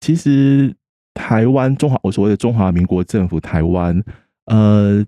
[0.00, 0.76] 其实
[1.14, 4.04] 台湾中华，我所谓的中华民国政府，台湾，
[4.44, 4.98] 呃，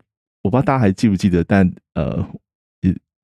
[0.42, 2.27] 我不知道大家还记不记得，但呃。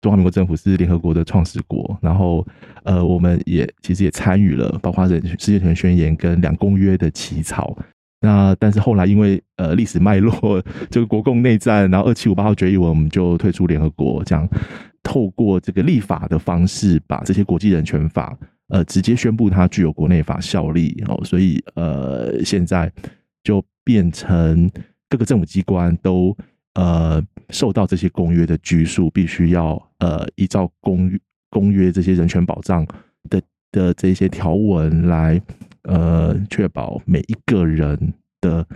[0.05, 2.47] 中华民国政府是联合国的创始国，然后
[2.83, 7.75] 呃，我们也其实也参与了，包括《人世界权宣言》跟两公约的起草。
[8.21, 14.47] 那但是后来因为呃历史脉络，这个国共内战，然后二七五八号决议文，我们就退出联合国，这样
[15.03, 18.37] 透过这个立法的方式，把这些国际人权法
[18.69, 22.93] 呃直接宣布它具有国内法效力哦，所以呃现在
[23.43, 24.71] 就变成
[25.09, 26.37] 各个政府机关都
[26.75, 31.19] 呃受到这些公约的拘束，必须要呃依照公约
[31.51, 32.87] 公约这些人权保障
[33.29, 35.41] 的的这些条文来。
[35.87, 38.67] 呃，确保每一个人的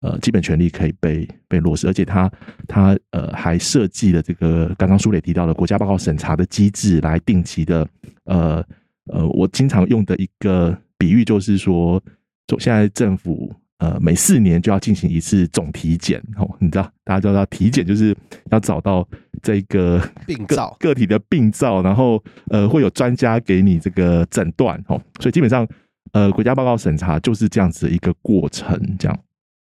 [0.00, 2.32] 呃基本权利可以被被落实，而且他
[2.66, 7.86] 他呃还设计了这个刚刚苏磊提到的国家报告审查的机制，来定期的
[8.24, 8.64] 呃
[9.12, 12.02] 呃，我经常用的一个比喻就是说，
[12.46, 18.16] 就现在政府呃每四年就要进行一次总体检哦，你知道大家知道体检就是
[18.50, 19.06] 要找到
[19.42, 25.66] 这个病灶个体的病灶，然后呃会有专家给你这个诊断哦，所以基本上。
[26.12, 29.18] 呃，国家报告审查就是这样子的一个过程，这样。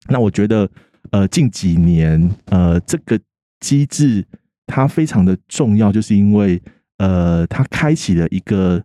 [0.07, 0.69] 那我觉得，
[1.09, 3.19] 呃，近几年，呃，这个
[3.59, 4.23] 机制
[4.67, 6.61] 它非常的重要，就是因为，
[6.99, 8.79] 呃，它开启了一个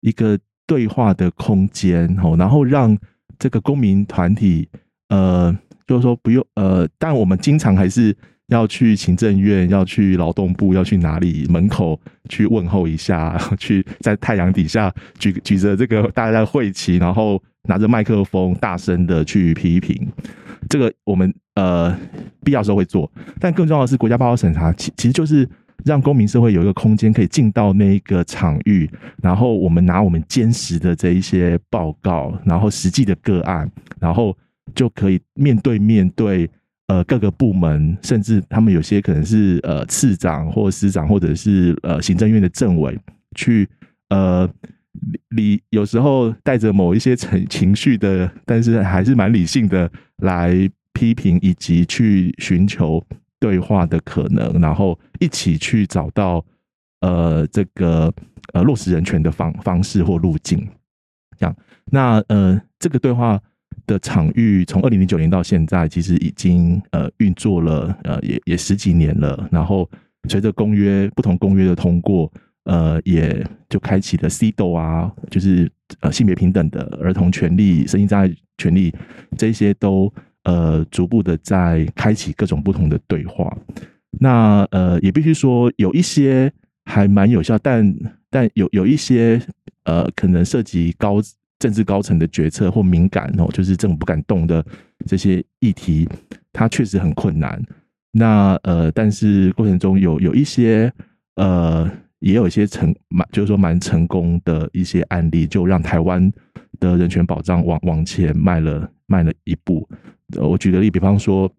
[0.00, 2.96] 一个对话的空间，哦，然后让
[3.38, 4.68] 这个公民团体，
[5.08, 8.16] 呃，就是说不用，呃，但我们经常还是。
[8.48, 20.06] 要去行政院，要去劳动部，要去哪里门口去问候一下， 去在太阳底下举举着这个大家的会旗，然后拿着麦克风大声的去批评。
[20.68, 21.96] 这个我们呃
[22.44, 25.48] 必要时候会做，但更重要的是国家报告审查，其其实就是
[25.84, 28.90] 让公民社会有一个空间可以进到那一个场域，
[29.22, 34.36] 然后我们拿我们坚实的这一些报告，然后实际的个案，然后
[34.74, 36.48] 就可以面对面对。
[36.88, 42.98] 呃，各个部门，甚至他们有些可能是呃次长或司长，或者是呃行政院的政委，
[43.34, 43.66] 去
[44.10, 44.46] 呃
[45.30, 53.02] 理有时候带着某一些情情绪的，但是还是蛮理性的来批评，以及去寻求
[53.42, 56.44] 对话的可能，然后一起去找到
[57.00, 58.14] 呃这个
[58.52, 60.64] 呃落实人权的方方式或路径。
[61.36, 63.40] 这样，那呃这个对话。
[63.84, 69.48] 的场域从二零零九年到现在，其实已经呃运作了呃也也十几年了。
[69.50, 69.88] 然后
[70.28, 72.30] 随着公约不同公约的通过，
[72.64, 75.68] 呃也就开启了 CDO 啊，就是
[76.00, 78.94] 呃性别平等的儿童权利、声音障碍权利
[79.36, 80.12] 这些都
[80.44, 83.56] 呃逐步的在开启各种不同的对话。
[84.20, 86.52] 那呃也必须说有一些
[86.84, 87.94] 还蛮有效，但
[88.30, 89.40] 但有有一些
[89.84, 91.20] 呃可能涉及高。
[91.58, 94.66] 政治高层的决策或敏感哦，就是政府不敢动的
[95.06, 96.08] 这些议题，
[96.52, 97.62] 它确实很困难。
[98.10, 100.92] 那呃，但是过程中有有一些
[101.36, 106.32] 呃，也有一些成蛮，就是说蛮成功的一些案例，就让台湾
[106.82, 109.88] 的人权保障往往前迈了迈了一步。
[110.36, 111.50] 我举个例，比方说，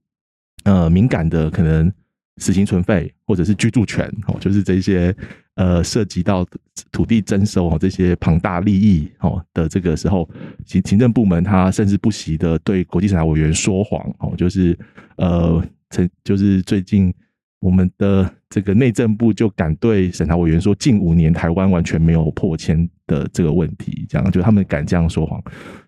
[0.66, 1.92] 呃，敏感的可能。
[2.38, 5.16] 死刑存废，或者是居住权，哦，就是这些
[5.54, 6.44] 呃涉及到
[6.92, 10.28] 土地征收哦这些庞大利益哦的这个时候，
[10.66, 14.76] 行行政部门他甚至不惜的对国际审查委员说谎哦，就是
[15.18, 17.14] 呃，曾就是最近
[17.64, 25.42] 我们的这个内政部就敢对审查委员说，近五年台湾完全没有破千的这个问题，这样就他们敢这样说谎，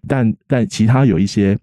[0.08, 1.58] 但但其他有一些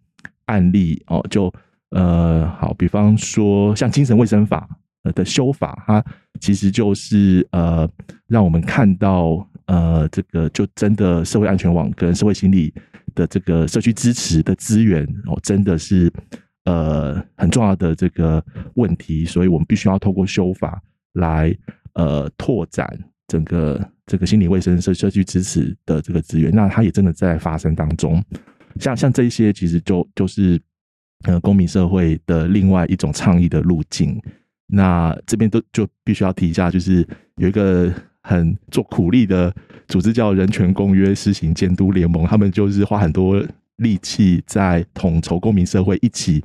[0.45, 1.53] 案例哦就。
[1.95, 4.67] 呃，好，比方说像精神卫生法
[5.15, 6.03] 的修法，它
[6.41, 7.87] 其实就是呃，
[8.29, 12.73] 让我们看到呃，这个就真的社会安全网跟社会心理
[13.15, 16.11] 的这个社区支持的资源哦，真的是
[16.65, 18.45] 呃很重要的这个
[18.75, 20.81] 问题，所以我们必须要透过修法
[21.15, 21.55] 来
[21.95, 22.87] 呃拓展
[23.29, 26.51] 整个这个心理卫生社社区支持的这个资源。
[26.55, 28.23] 那它也真的在发生当中，
[28.79, 30.61] 像像这些其实就就是。
[31.25, 34.21] 呃，公民社会的另外一种倡议的路径，
[34.67, 39.55] 那这边都就必须要提一下，就是有一个很做苦力的
[39.87, 43.41] 组织叫人权公约施行监督联盟，他们就是花很多
[43.83, 46.43] 力气在统筹公民社会一起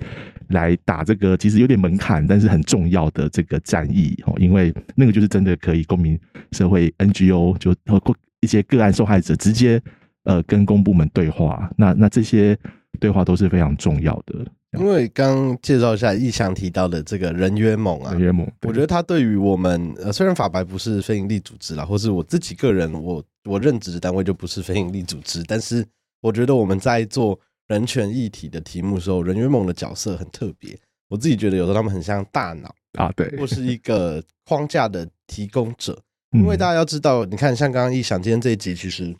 [0.49, 6.19] 来打这个其实有点门槛，但是很重要的这个战役哦，因为那个就是真的可以公民
[6.51, 9.81] 社会 NGO 就包括一些个案受害者直接
[10.23, 12.57] 呃跟公部门对话，那那这些
[12.99, 14.45] 对话都是非常重要的。
[14.77, 25.83] 因为刚介绍一下易翔提到的这个人约盟啊，人约盟，我觉得他对于我们呃，虽然法白不是非营利组织啦，或是我自己个人，我我任职的单位就不是非营利组织，但是
[26.21, 30.77] 我觉得我们在做人权议题的题目的时候，人员盟的角色很特别。
[31.09, 35.97] 我自己觉得有时候他们很像大脑啊，对，或是一个框架的提供者，
[36.31, 39.15] 因为大家要知道，你看，像刚刚一想今天这一集，其实，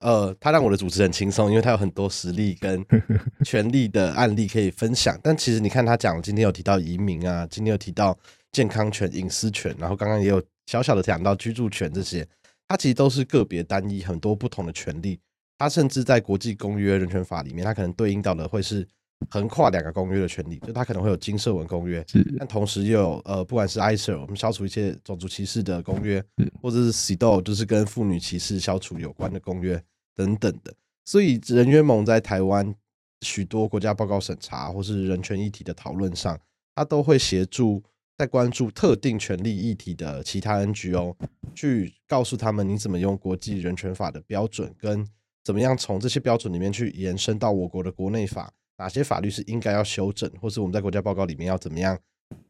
[0.00, 2.84] 呃，他让我的主持很轻松，因为他有很多实力跟
[3.42, 5.18] 权力的案例可以分享。
[5.22, 8.18] 但其实你看他讲，今天有提到移民啊，今天有提到
[8.52, 12.28] 健康权、隐私权，然后刚刚也有小小的讲到居住权这些，
[12.68, 15.18] 它其实都是个别单一很多不同的权利。
[15.60, 18.84] 它甚至在国际公约人权法里面，它可能对应到的会是。
[19.28, 22.02] 横跨两个公约的权利，就它可能会有金色文公约，
[22.38, 26.24] 但同时又有呃，不管是 ICER，我们消除一切种族歧视的公约，
[26.62, 29.80] 或者是 CEDAW，就是跟妇女歧视消除有关的公约
[30.16, 30.72] 等等的。
[31.04, 32.74] 所以人约盟在台湾
[33.20, 36.40] 许多国家报告审查或是人权议题的讨论上，
[36.74, 37.82] 它都会协助
[38.16, 41.14] 在关注特定权利议题的其他 NGO，
[41.54, 45.06] 去告诉他们你怎么用国际人权法的标准，跟
[45.44, 48.50] 怎么样从这些标准里面去延伸到我国的国内法。
[48.78, 51.98] 哪些法律是应该要修正，或是我们在国家报告里面要怎么样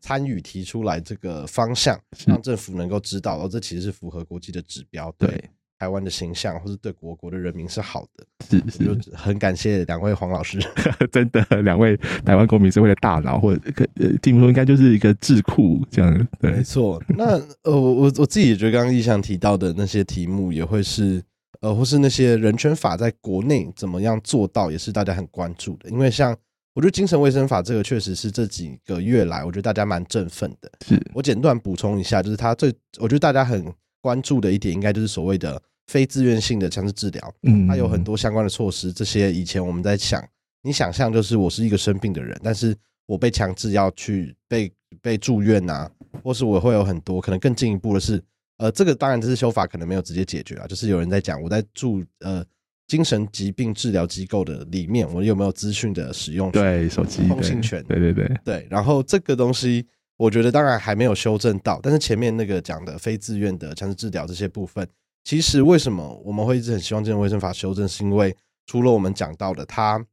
[0.01, 5.43] 参与提出来这个方向，让政府能够知道，哦，这其实是符合国际的指标，对
[5.76, 8.24] 台湾的形象，或是对国国的人民是好的。
[8.49, 10.61] 是是，就很感谢两位黄老师，
[11.11, 13.61] 真的两位台湾公民社会的大脑，或者
[13.97, 16.28] 呃，听说应该就是一个智库这样。
[16.38, 17.03] 对，没错。
[17.09, 21.20] 那呃，我我我自己也觉得，刚刚意向提到的那些题目，也会是。
[21.61, 25.90] 呃，或是那些人权法在国内怎么样做到，也是大家很关注的。
[25.90, 26.34] 因为像
[26.72, 30.70] 我觉得精神卫生法这个，确实是这几个月来，我觉得大家蛮振奋的。
[30.86, 33.70] 是我简短补充一下，就是它最我觉得大家很
[34.01, 37.34] 关注的一点，应该就是所谓的非自愿性的强制治疗。
[37.42, 38.92] 嗯，它有很多相关的措施。
[38.92, 40.24] 这些以前我们在想，
[40.62, 42.74] 你想象就是我是一个生病的人，但是
[43.07, 44.72] 我被强制要去被
[45.03, 45.90] 被住院啊，
[46.22, 48.22] 或是我会有很多可能更进一步的是。
[48.61, 52.44] 呃，这个当然这是修法可能没有直接解决啊，就是有人在讲我在住呃
[52.86, 57.82] 精神疾病治疗机构的里面，我有没有资讯的使用对手机通信权？
[57.84, 58.66] 对对对对。
[58.68, 59.86] 然后这个东西，
[60.18, 64.86] 我觉得当然还没有修正到，但是前面那个讲的非自愿的强制治疗这些部分，
[65.24, 68.36] 其实为什么我们会一直很希望这种卫生法修正，是因为
[68.66, 70.04] 除了我们讲到的，它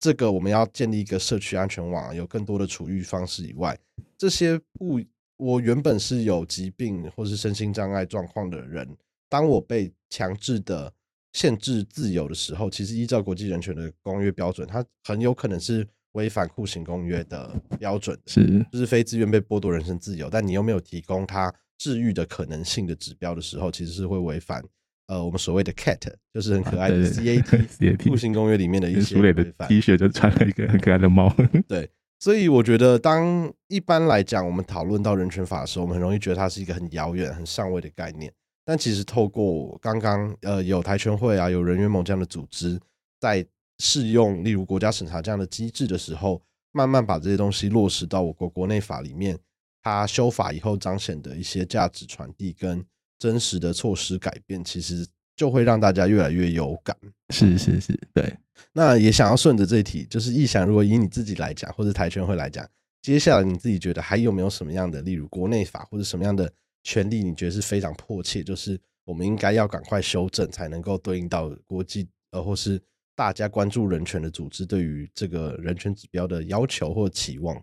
[0.00, 3.78] 这个我们要建立一个社区安全网，有更多的处遇方式以外，
[4.16, 4.98] 这些不。
[5.38, 8.86] 我原本是有疾病或是身心障碍状况的人，
[9.28, 10.92] 当我被强制的
[11.32, 24.60] 限制自由的时候，其实依照国际人权的公约标准，它很有可能是违反酷刑公约的标准，是就是非自愿被剥夺人身自由，但你又没有提供他治愈的可能性的指标的时候，其实是会违反
[25.06, 31.32] 呃我们所谓的 CAT，就是很可爱的 CAT 酷刑公约里面的一些苏磊的 T 恤就穿了一个很可爱的猫，
[31.68, 31.88] 对。
[32.20, 38.32] 所以我觉得，当一般来讲，我们讨论到人权法的时候，我们很容易觉得它是一个很遥远、很上位的概念。
[38.64, 42.80] 但其实，透过刚刚呃有台全会啊、有人员盟这样的组织，
[43.20, 43.46] 在
[43.78, 46.42] 适用例如国家审查这样的机制的时候，
[46.72, 49.38] 慢慢把这些东西落实到我国国内法里面，
[49.82, 52.84] 它修法以后彰显的一些价值传递跟
[53.18, 55.06] 真实的措施改变，其实。
[55.38, 56.94] 就会让大家越来越有感，
[57.30, 58.34] 是是是，对。
[58.72, 62.68] 那也想要顺着这一题，就是意想，如果以你自己来讲，或者台拳会来讲，
[63.00, 72.80] 接下来你自己觉得还有没有什么样的，例如国内法或者什么样的权利，你觉得是非常迫切，就是我们应该要赶快修正，才能够对应到国际呃，或是
[73.14, 77.56] 大家关注人权的组织对于这个人权指标的要求或期望。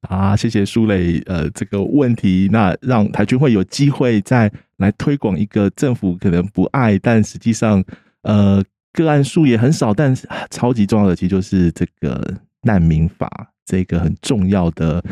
[0.00, 1.20] 啊，谢谢苏磊。
[1.26, 7.84] 呃，这个问题，那让台军会有机会再来推广一个政府可能不爱，但实际上，
[8.22, 10.12] 呃，个案数也很少，但
[10.50, 13.28] 超级重要的，其实就是这个难民法
[13.64, 15.04] 这个很重要的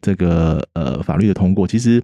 [0.00, 1.66] 这个呃法律的通过。
[1.66, 2.02] 其实，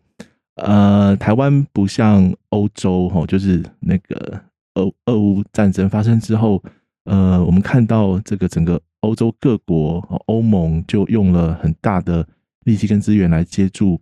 [0.56, 4.40] 呃，台湾不像欧洲哈，就是那个
[4.74, 6.62] 俄俄乌战争发生之后，
[7.04, 8.80] 呃，我们看到这个整个。
[9.02, 12.26] 欧洲各国，欧盟就用了很大的
[12.64, 13.96] 力气跟资源来接住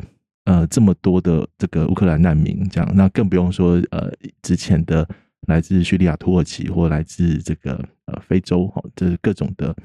[0.47, 5.07] 呃这么多的这个乌克兰难民，这样那更不用说呃之前的
[5.47, 7.72] 来自叙利亚、土耳其或来自这个
[8.07, 9.76] 呃非洲哈，这是各种的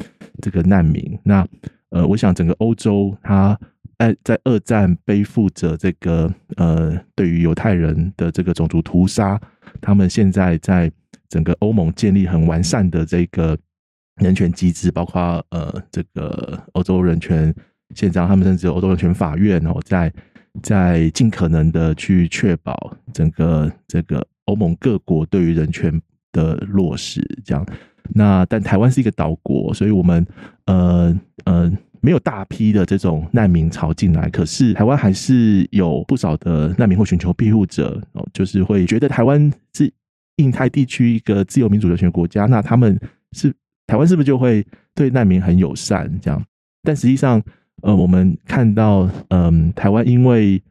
[0.42, 1.20] 这个难民。
[1.24, 1.46] 那
[1.90, 3.60] 呃，我想整个欧洲，它
[4.00, 9.40] 在在二战背负着这个呃对于犹太人的这个种族屠杀，
[9.82, 10.92] 他们现在在
[11.28, 13.58] 整个欧盟建立很完善的这个。
[14.18, 17.52] 人权机制，包括呃，这个欧洲人权
[17.96, 20.14] 宪章，他们甚至有欧洲人权法院哦，在
[20.64, 27.66] 在尽可能的去确保整个这个欧盟各国对于人权的落实，这样。
[28.14, 30.26] 那但台湾是一个岛国，所以我们
[30.66, 31.72] 呃呃
[32.02, 39.92] 没有大批的这种难民潮进来，可是台湾还是有不少的难民或寻求庇护者哦，就是会觉得台湾是
[40.38, 43.00] 印太地区一个自由民主人权国家，那他们
[43.32, 43.54] 是。
[43.88, 46.10] 台湾是不是就会对难民很友善？
[46.22, 46.42] 这样，
[46.82, 47.44] 但实际上，
[47.82, 50.62] 呃，我们看到，嗯，台湾因为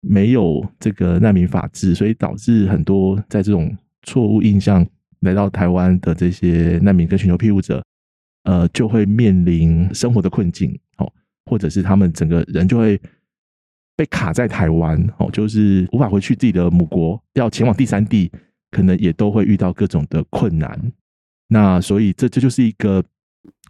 [0.00, 4.86] 没有这个难民法制，所以导致很多在这种错误印象
[5.20, 7.82] 来到台湾的这些难民跟寻求庇护者，
[8.44, 11.12] 呃，就会面临生活的困境，哦，
[11.46, 13.00] 或者是他们整个人就会
[13.96, 18.30] 被卡在台湾，哦，就是无法回去自己的母国，要前往第三地，
[18.70, 20.92] 可能也都会遇到各种的困难。
[21.48, 23.02] 那所以这这就是一个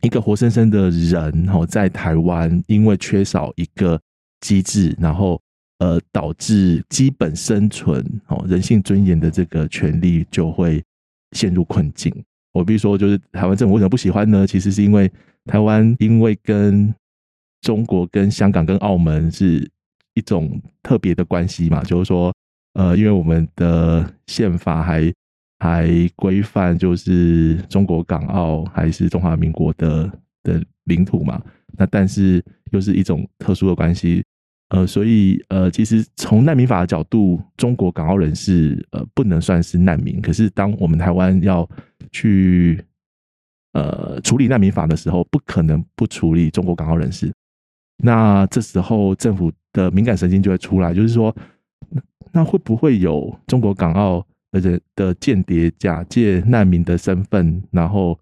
[0.02, 4.00] 一个活生生的人，哦，在台湾因为缺少一个
[4.40, 5.40] 机制，然后。
[5.78, 10.82] 呃，导致基本生存哦，人性尊严的这个权利就会
[11.32, 12.10] 陷入困境。
[12.54, 14.46] 我比如说，就是台湾政府为什么不喜欢呢？
[14.46, 15.06] 其实是因为
[15.44, 16.94] 台湾因为跟
[17.60, 19.70] 中国、跟香港、跟澳门是
[20.14, 22.34] 一种特别的关系嘛，就是说，
[22.72, 25.12] 呃，因为我们的宪法还
[25.58, 30.10] 还规范，就是中国港澳还是中华民国的
[30.42, 31.42] 的领土嘛。
[31.78, 32.42] 那但是
[32.72, 34.24] 又是一种特殊的关系。
[34.70, 40.20] 呃，所以呃，其实从难民法的角度，中国港澳人士呃不能算是难民。
[40.20, 41.68] 可是，当我们台湾要
[42.10, 42.84] 去
[43.74, 47.32] 呃处理难民法的时候，不可能不处理中国港澳人士。
[47.98, 51.32] 那这时候政府的敏感神经就会出来，就是说，
[52.32, 54.26] 那会不会有中国港澳
[54.60, 58.18] 的人的间谍假借难民的身份，然后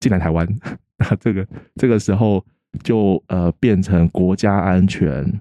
[0.00, 0.46] 进来台湾？
[0.98, 2.44] 那这个这个时候
[2.82, 5.40] 就呃变成国家安全。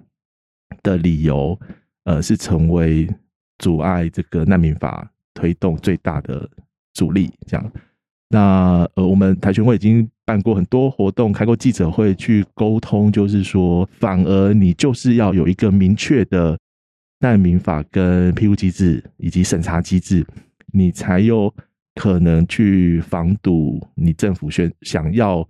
[0.84, 1.60] 的理由，
[2.04, 3.10] 呃，是成为
[3.58, 6.48] 阻碍这个难民法推动最大的
[6.94, 7.32] 阻力。
[7.48, 7.72] 这样，
[8.30, 16.56] 那呃，我们台全会已经办过很多活动，开过记者会，去沟通，就是说，反而你就是要有一个明确的
[17.20, 20.26] 难民法跟庇护机制以及审查机制，
[20.72, 21.54] 你才有
[21.96, 25.48] 可能去防堵你政府宣想要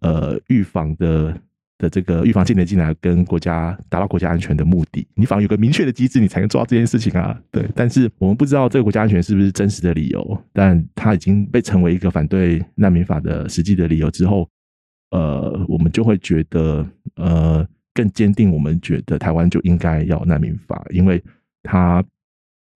[0.00, 1.36] 呃预防的。
[1.78, 7.38] 的这个预防间谍进来跟国家达到国家安全的目的，你反而有个明确的机制，你才能做到这件事情啊。
[7.50, 14.48] 对，但是我们不知道这个国家安全是不是真实的理由，但它已经被成为一个反对难民法的实际的理由之后，
[15.10, 16.86] 呃，我们就会觉得
[17.16, 21.20] 呃更坚定，我们觉得台湾就应该要难民法，因为
[21.64, 22.04] 它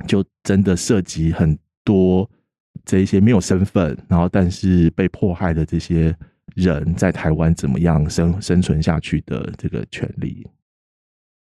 [0.08, 2.28] 就真的涉及很多
[2.84, 6.16] 这一些没有身份，然后但是被迫害的这些。
[6.56, 10.44] 人在台湾怎么样生生存下去的这个权利？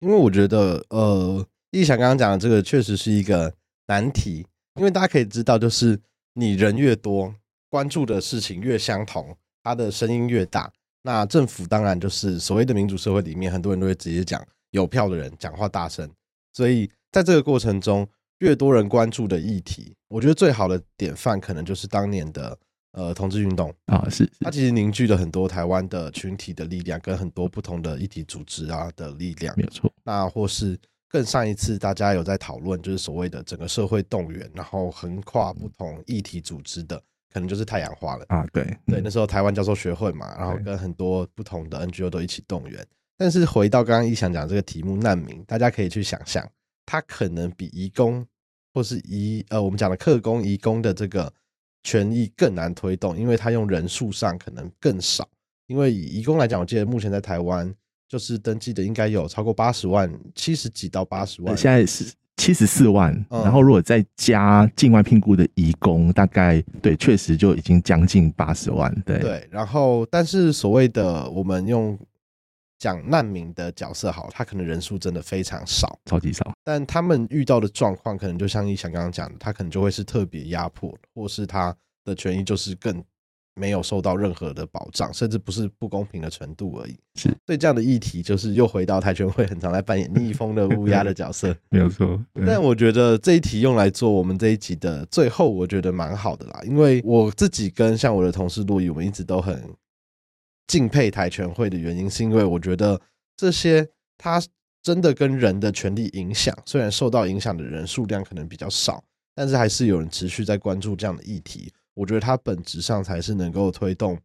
[0.02, 3.52] 因为我觉得，呃，易翔刚刚讲的这个确实是一个
[3.88, 4.46] 难题。
[4.76, 6.00] 因为大家可以知道，就是
[6.36, 7.34] 你人越多，
[7.70, 10.72] 关注的事情越相同，他的声音越大。
[11.04, 16.10] 那政府当然就是所谓的民主社会里面，很多人都会直接讲有票的人讲话大声。
[16.54, 18.08] 所以在这个过程中，
[18.40, 22.58] 越多人关注的议题，我觉得最好的典范可能就是当年的。
[22.96, 29.92] 呃，同志运动啊，是它其实凝聚了很多台湾的群体的力量，跟很多不同的议题组织啊的力量，没有错。
[30.04, 30.80] 那或是
[31.10, 37.02] 更上一次，大家有在讨论，就是所谓的整个社会动员，然后横跨不同议题组织的，
[37.34, 38.46] 可能就是太阳花了啊。
[38.54, 42.86] 对对，那时候台湾教授学会嘛，然后跟很多不同的 NGO 都一起动员。
[43.18, 46.48] 但是回到刚刚一想讲这个题目，难民，大家可以去想象，
[46.86, 48.26] 他可能比移工
[48.74, 51.34] 或是移呃，我们讲的客工、移工的这个。
[51.86, 55.28] 权益更难推动，因为他用人数上可能更少。
[55.68, 57.70] 因为以移工来讲，我记得目前在台湾
[58.08, 61.58] 就是登记的应该有超过八十万，七十几到八十万。
[61.58, 62.06] 现在是
[62.38, 68.94] 七十四万，然后如果再加境外聘雇的移工，大概对，确实就已经将近八十万。
[69.06, 71.98] 对对，然后但是所谓的我们用。
[72.80, 76.52] 讲难民的角色好，他可能人数真的非常少，超级少。
[76.66, 81.74] 但他们遇到的状况，可能就像一翔刚刚讲的，他可能就会是特别压迫，或是他
[82.04, 83.02] 的权益就是更
[83.56, 86.96] 没有受到任何的保障，甚至不是不公平的程度而已。
[87.16, 92.20] 是对这样的议题，就是又回到台拳会很常来扮演逆风的乌鸦的角色， 没有错。
[92.46, 99.62] 但我觉得这一题用来做我们这一集的最后，我觉得蛮好的啦，因为我自己跟像我的同事洛伊，我们一直都很。
[100.66, 103.00] 敬佩台全会的原因，是因为我觉得
[103.36, 103.86] 这些
[104.18, 104.42] 它
[104.82, 109.04] 真的跟人的权利影响，虽然受到影响的人数量可能比较少，
[109.36, 111.72] 但是还是有人持续在关注这样的议题。
[111.94, 114.18] 我觉得它本质上才是能够推动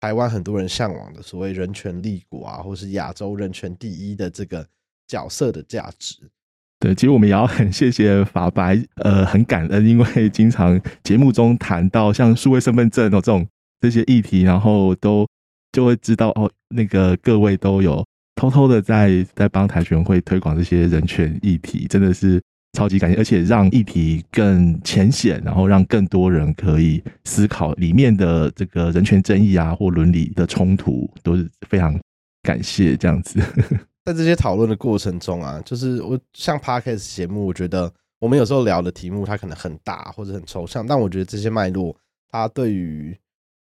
[0.00, 4.66] 台湾很多人向往的所谓人权立国啊，或是亚洲人权第一的这个
[5.06, 6.16] 角色的价值。
[6.80, 13.46] 对，其实我们也要很谢谢法白，呃，很感恩，因为 经常节目中谈到像数位身份证哦这种
[13.80, 15.26] 这些议题，然后都。
[15.74, 18.04] 就会知道哦，那个各位都有
[18.34, 22.38] 偷偷的在在帮台全会推广这些人权议题，真的是
[22.72, 31.98] 超级感谢，而且让议题更浅显，然后让更多人可以思考里面的这个人权争议啊或伦理的冲突，都是非常
[32.42, 33.40] 感谢这样子。
[34.04, 41.94] 在这些讨论的过程中啊，就是我像 podcast 节目，我觉得我们有时候聊的题目它可能很大或者很抽象，但我觉得这些脉络，
[42.30, 43.16] 它对于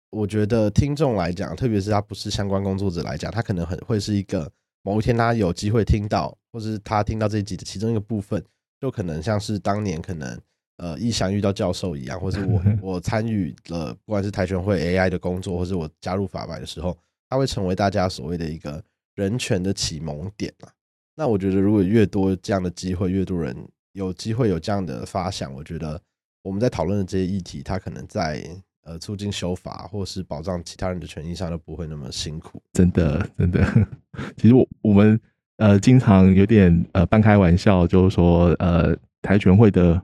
[0.09, 4.51] 我觉得听众来讲，特别是他不是相关工作者来讲，他可能很会是一个
[4.83, 8.43] 某一天他有机会听到，或是他听到这一集的其中一个部分，
[8.81, 10.41] 就可能像是当年可能
[10.77, 16.97] 呃一翔遇到教授一样，或是我 我参与了不管是跆拳会 AI 的工作，或是我加入法白的时候，
[17.29, 18.83] 他会成为大家所谓的一个
[19.15, 20.73] 人权的启蒙点啊。
[21.15, 23.55] 那我觉得如果越多这样的机会，越多人
[23.93, 26.01] 有机会有这样的发想，我觉得
[26.41, 28.43] 我们在讨论的这些议题，它可能在。
[28.83, 32.59] 呃，促进修法或是保障其他人的权益上都不会那么辛苦。
[32.73, 33.63] 真的，真的。
[34.37, 35.21] 其实我我们
[35.61, 40.01] 呃经常有点呃半开玩笑，就是说呃台拳会的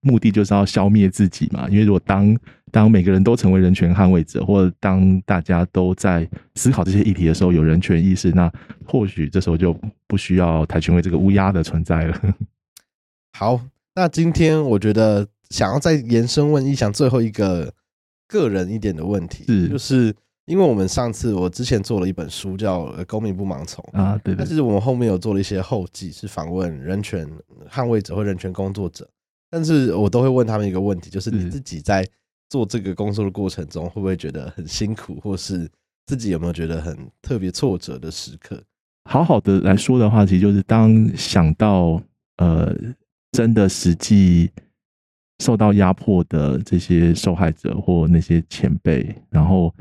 [0.00, 1.68] 目的就是要消灭自己嘛。
[1.68, 2.36] 因为如果当
[2.72, 8.50] 当每个人都成为人权捍卫者，或者当大家都在思考这些议题的时候有人权意识，那
[8.86, 12.20] 或许这时候就不需要台拳会这个乌鸦的存在了。
[13.38, 13.60] 好，
[13.94, 17.72] 那今天我觉得想要再延伸问一想最后一个。
[18.26, 20.12] 个人一点的问题是，就是
[20.46, 27.28] 因为我们上次我之前做了一本书叫《公民不盲从》啊，对，但是我们后面有做了一些后记，是访问人权
[27.70, 29.08] 捍卫者或人权工作者，
[29.50, 32.06] 但是我都会问他们一个问题，就是你自己在
[32.50, 35.68] 做这个工作的过程中，会不会觉得很辛苦，或是
[36.06, 38.62] 自己有没有觉得很特别挫折的时刻？
[39.10, 42.00] 好好的来说的话，其实就是当想到
[42.36, 42.74] 呃，
[43.32, 44.50] 真的实际。
[45.42, 49.74] 受到压迫的这些受害者或那些前辈，然后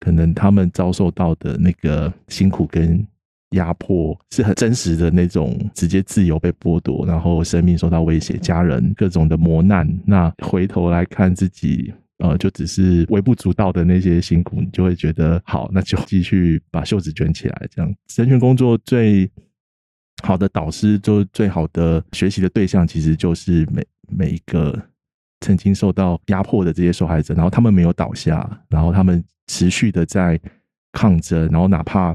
[0.00, 3.06] 可能他们遭受到的那个辛苦跟
[3.50, 9.88] 压迫是很真实的那种，直接自由被剥夺，然后生命受到威胁，家人各种的磨难。
[10.04, 17.68] 那回头来看自己，呃，就只是微不足道的那些辛苦，你就会觉得好，那就继续把袖子卷起来。
[17.70, 19.30] 这样，人权工作最
[20.22, 24.78] 好的导师，就最好的学习的对象，其实就是每每一个。
[25.40, 30.40] 曾经受到压迫的这些受害者，然后他们没有倒下，然后他们持续的在
[30.92, 32.14] 抗争，然后哪怕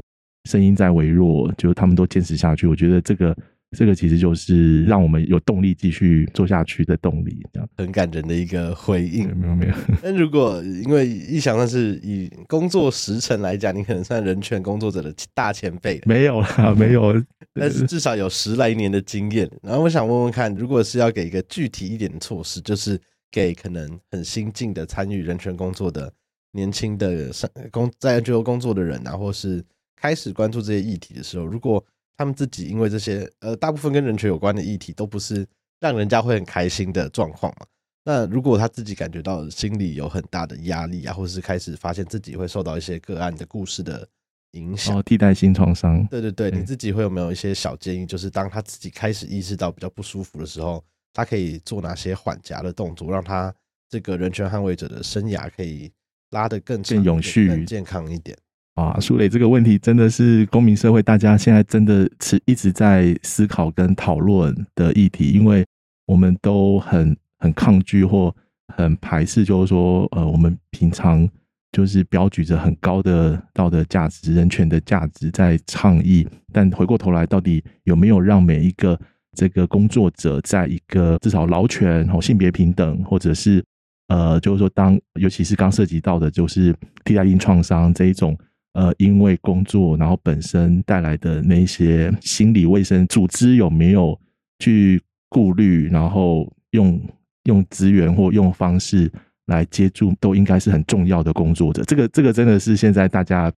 [0.50, 2.66] 声音在微弱，就他们都坚持下去。
[2.66, 3.38] 我觉得这个
[3.78, 7.46] 这个其实就是让我们有动力继续做下去的动力。
[7.54, 9.74] 这样很感人的一个回应，没有没有。
[10.02, 17.14] 那如果因为一想到是以工作时辰来讲，你可能算人权工作者的大前辈，没有啦， 没有，
[17.54, 19.48] 但是至少有十来年的经验。
[19.62, 23.00] 然后我想问问看，如果是要给一个具体一点的措施，就是。
[23.32, 26.12] 给可能很新进的参与人权工作的
[26.52, 29.64] 年轻的上工在 NGO 工作的人啊，或是
[29.96, 31.84] 开始关注这些议题的时候，如果
[32.18, 35.48] 他们自己因为这些呃大部分跟人权有关的议题都不是
[35.80, 37.66] 让人家会很开心的状况嘛，
[38.04, 44.06] 那如果他自己感觉到心里有很大的压力啊，或是开始发现自己会受到一些个案的故事的
[44.52, 48.06] 影响，替代性创伤，对对对，你自己会有没有一些小建议？
[48.06, 50.84] 就是当他自己开始意识到比较不舒服的时候。
[51.14, 53.54] 他可以做哪些缓夹的动作，让他
[53.90, 55.92] 这个人权捍卫者的生涯可以
[56.32, 58.38] 拉得更更永续、更健康一点
[58.76, 58.98] 啊？
[59.02, 65.66] 苏磊，这个问题真的是公民社会大家现在真的是一直在思考跟讨论的议题，因为
[66.06, 68.34] 我们都很很抗拒或
[68.74, 71.28] 很排斥，就是说，呃，我们平常
[71.74, 78.98] 就是标举着很高的道德价值、人权的价值在倡议，但回过头来，到底有没有让每一个？
[79.38, 83.64] 这个工作者在一个至少劳权、和性别平等，或者是
[84.10, 86.76] 呃，就是说，当尤其是刚涉及到的，就是
[87.06, 88.38] 替代性创伤这一种，
[88.74, 94.20] 呃，因为工作然后本身带来的那些心理卫生，组织有没有
[94.60, 97.02] 去顾虑，然后用
[97.46, 99.10] 用资源或用方式
[99.46, 101.82] 来接住，都应该是很重要的工作者。
[101.84, 103.50] 这个这个真的是现在大家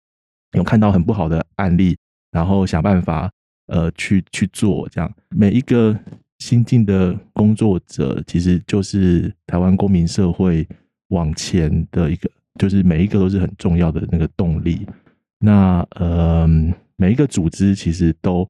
[0.56, 1.96] 有看到很不好的案例，
[2.30, 3.28] 然后想办法。
[3.66, 5.98] 呃，去去做这样，每一个
[6.38, 10.68] 新进的工作者，其实就是台湾公民社会
[11.08, 14.86] 往前的一个，就是每一个都是很重要的那个动力。
[15.38, 16.46] 那呃，
[16.96, 18.46] 每一个组织其实都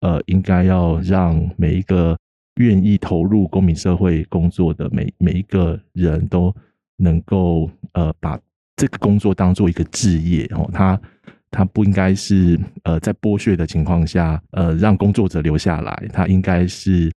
[0.00, 2.18] 呃，应该要让每一个
[2.56, 6.52] 愿意投入公民社会工作的每每一个人都
[6.96, 8.36] 能够呃，把
[8.74, 11.00] 这个工作当做一个置业哦，他。
[11.56, 17.10] 他不应该是呃在剥削的情况下呃让工作者留下来，他应该是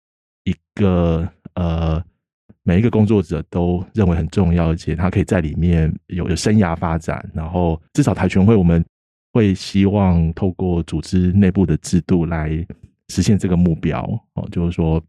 [0.44, 2.04] 一个呃
[2.62, 7.26] 每一个工作者都认为很重要，而且他可以在里面有有生涯发展。
[7.32, 8.84] 然后至少台全会我们
[9.32, 12.50] 会希望透过组织内部的制度来
[13.08, 14.02] 实现这个目标
[14.34, 15.02] 哦，就是说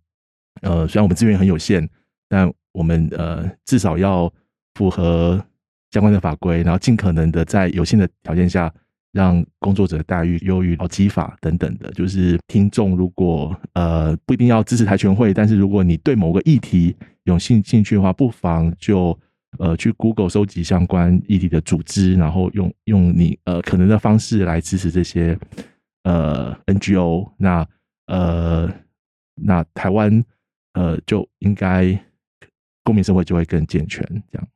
[0.62, 1.86] 呃虽然我们资源很有限，
[2.30, 4.32] 但我们呃至少要
[4.76, 5.44] 符合
[5.92, 8.74] 相关的法规，然后尽可能的在有限的条件下。
[9.18, 11.91] 让工作者待遇优于劳基法等等的。
[11.93, 19.18] 就是听众如果呃不一定要支持台全会，但是如果你对某个议题有兴兴趣的话，不妨就
[19.57, 25.36] 呃去 Google 收集相关议题的组织，然后用用你呃可能的方式来支持这些
[26.03, 27.32] 呃 NGO。
[27.38, 27.68] 那
[28.05, 28.72] 呃
[29.34, 30.24] 那台湾
[30.74, 31.99] 呃就应该
[32.84, 34.47] 公民社会就会更健全，这样。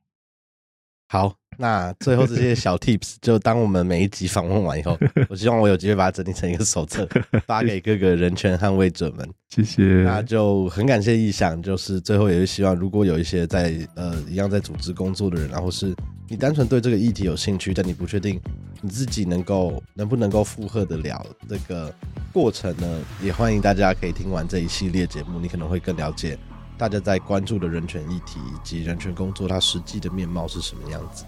[1.08, 4.98] 好，那最后这些小 tips 就当我们每一集访问完以后，
[5.30, 7.08] 我希望我有机会把它整理成一个手册，
[7.46, 9.24] 发给各个人权捍卫者们。
[9.48, 9.84] 谢谢。
[10.02, 15.94] 那就很感谢意想，就是最后也是希望，如果有一些在呃一样在组织工作的人，然后是
[16.28, 18.40] 你单纯对这个议题有兴趣，但你不确定
[18.80, 21.94] 你自己能够能不能够负荷得了这个
[22.32, 26.36] 过程呢，也欢迎大家可以听完这一系列节目，你可能会更了解。
[26.76, 31.24] 大家在关注的人权议题以及人权工作，它实际的面貌是什么样子？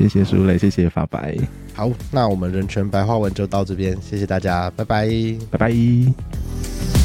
[0.00, 1.36] 谢谢苏磊，谢谢法白。
[1.74, 5.06] 好，那我们人权白话文就到这边，谢谢大家，拜拜，
[5.50, 6.99] 拜拜。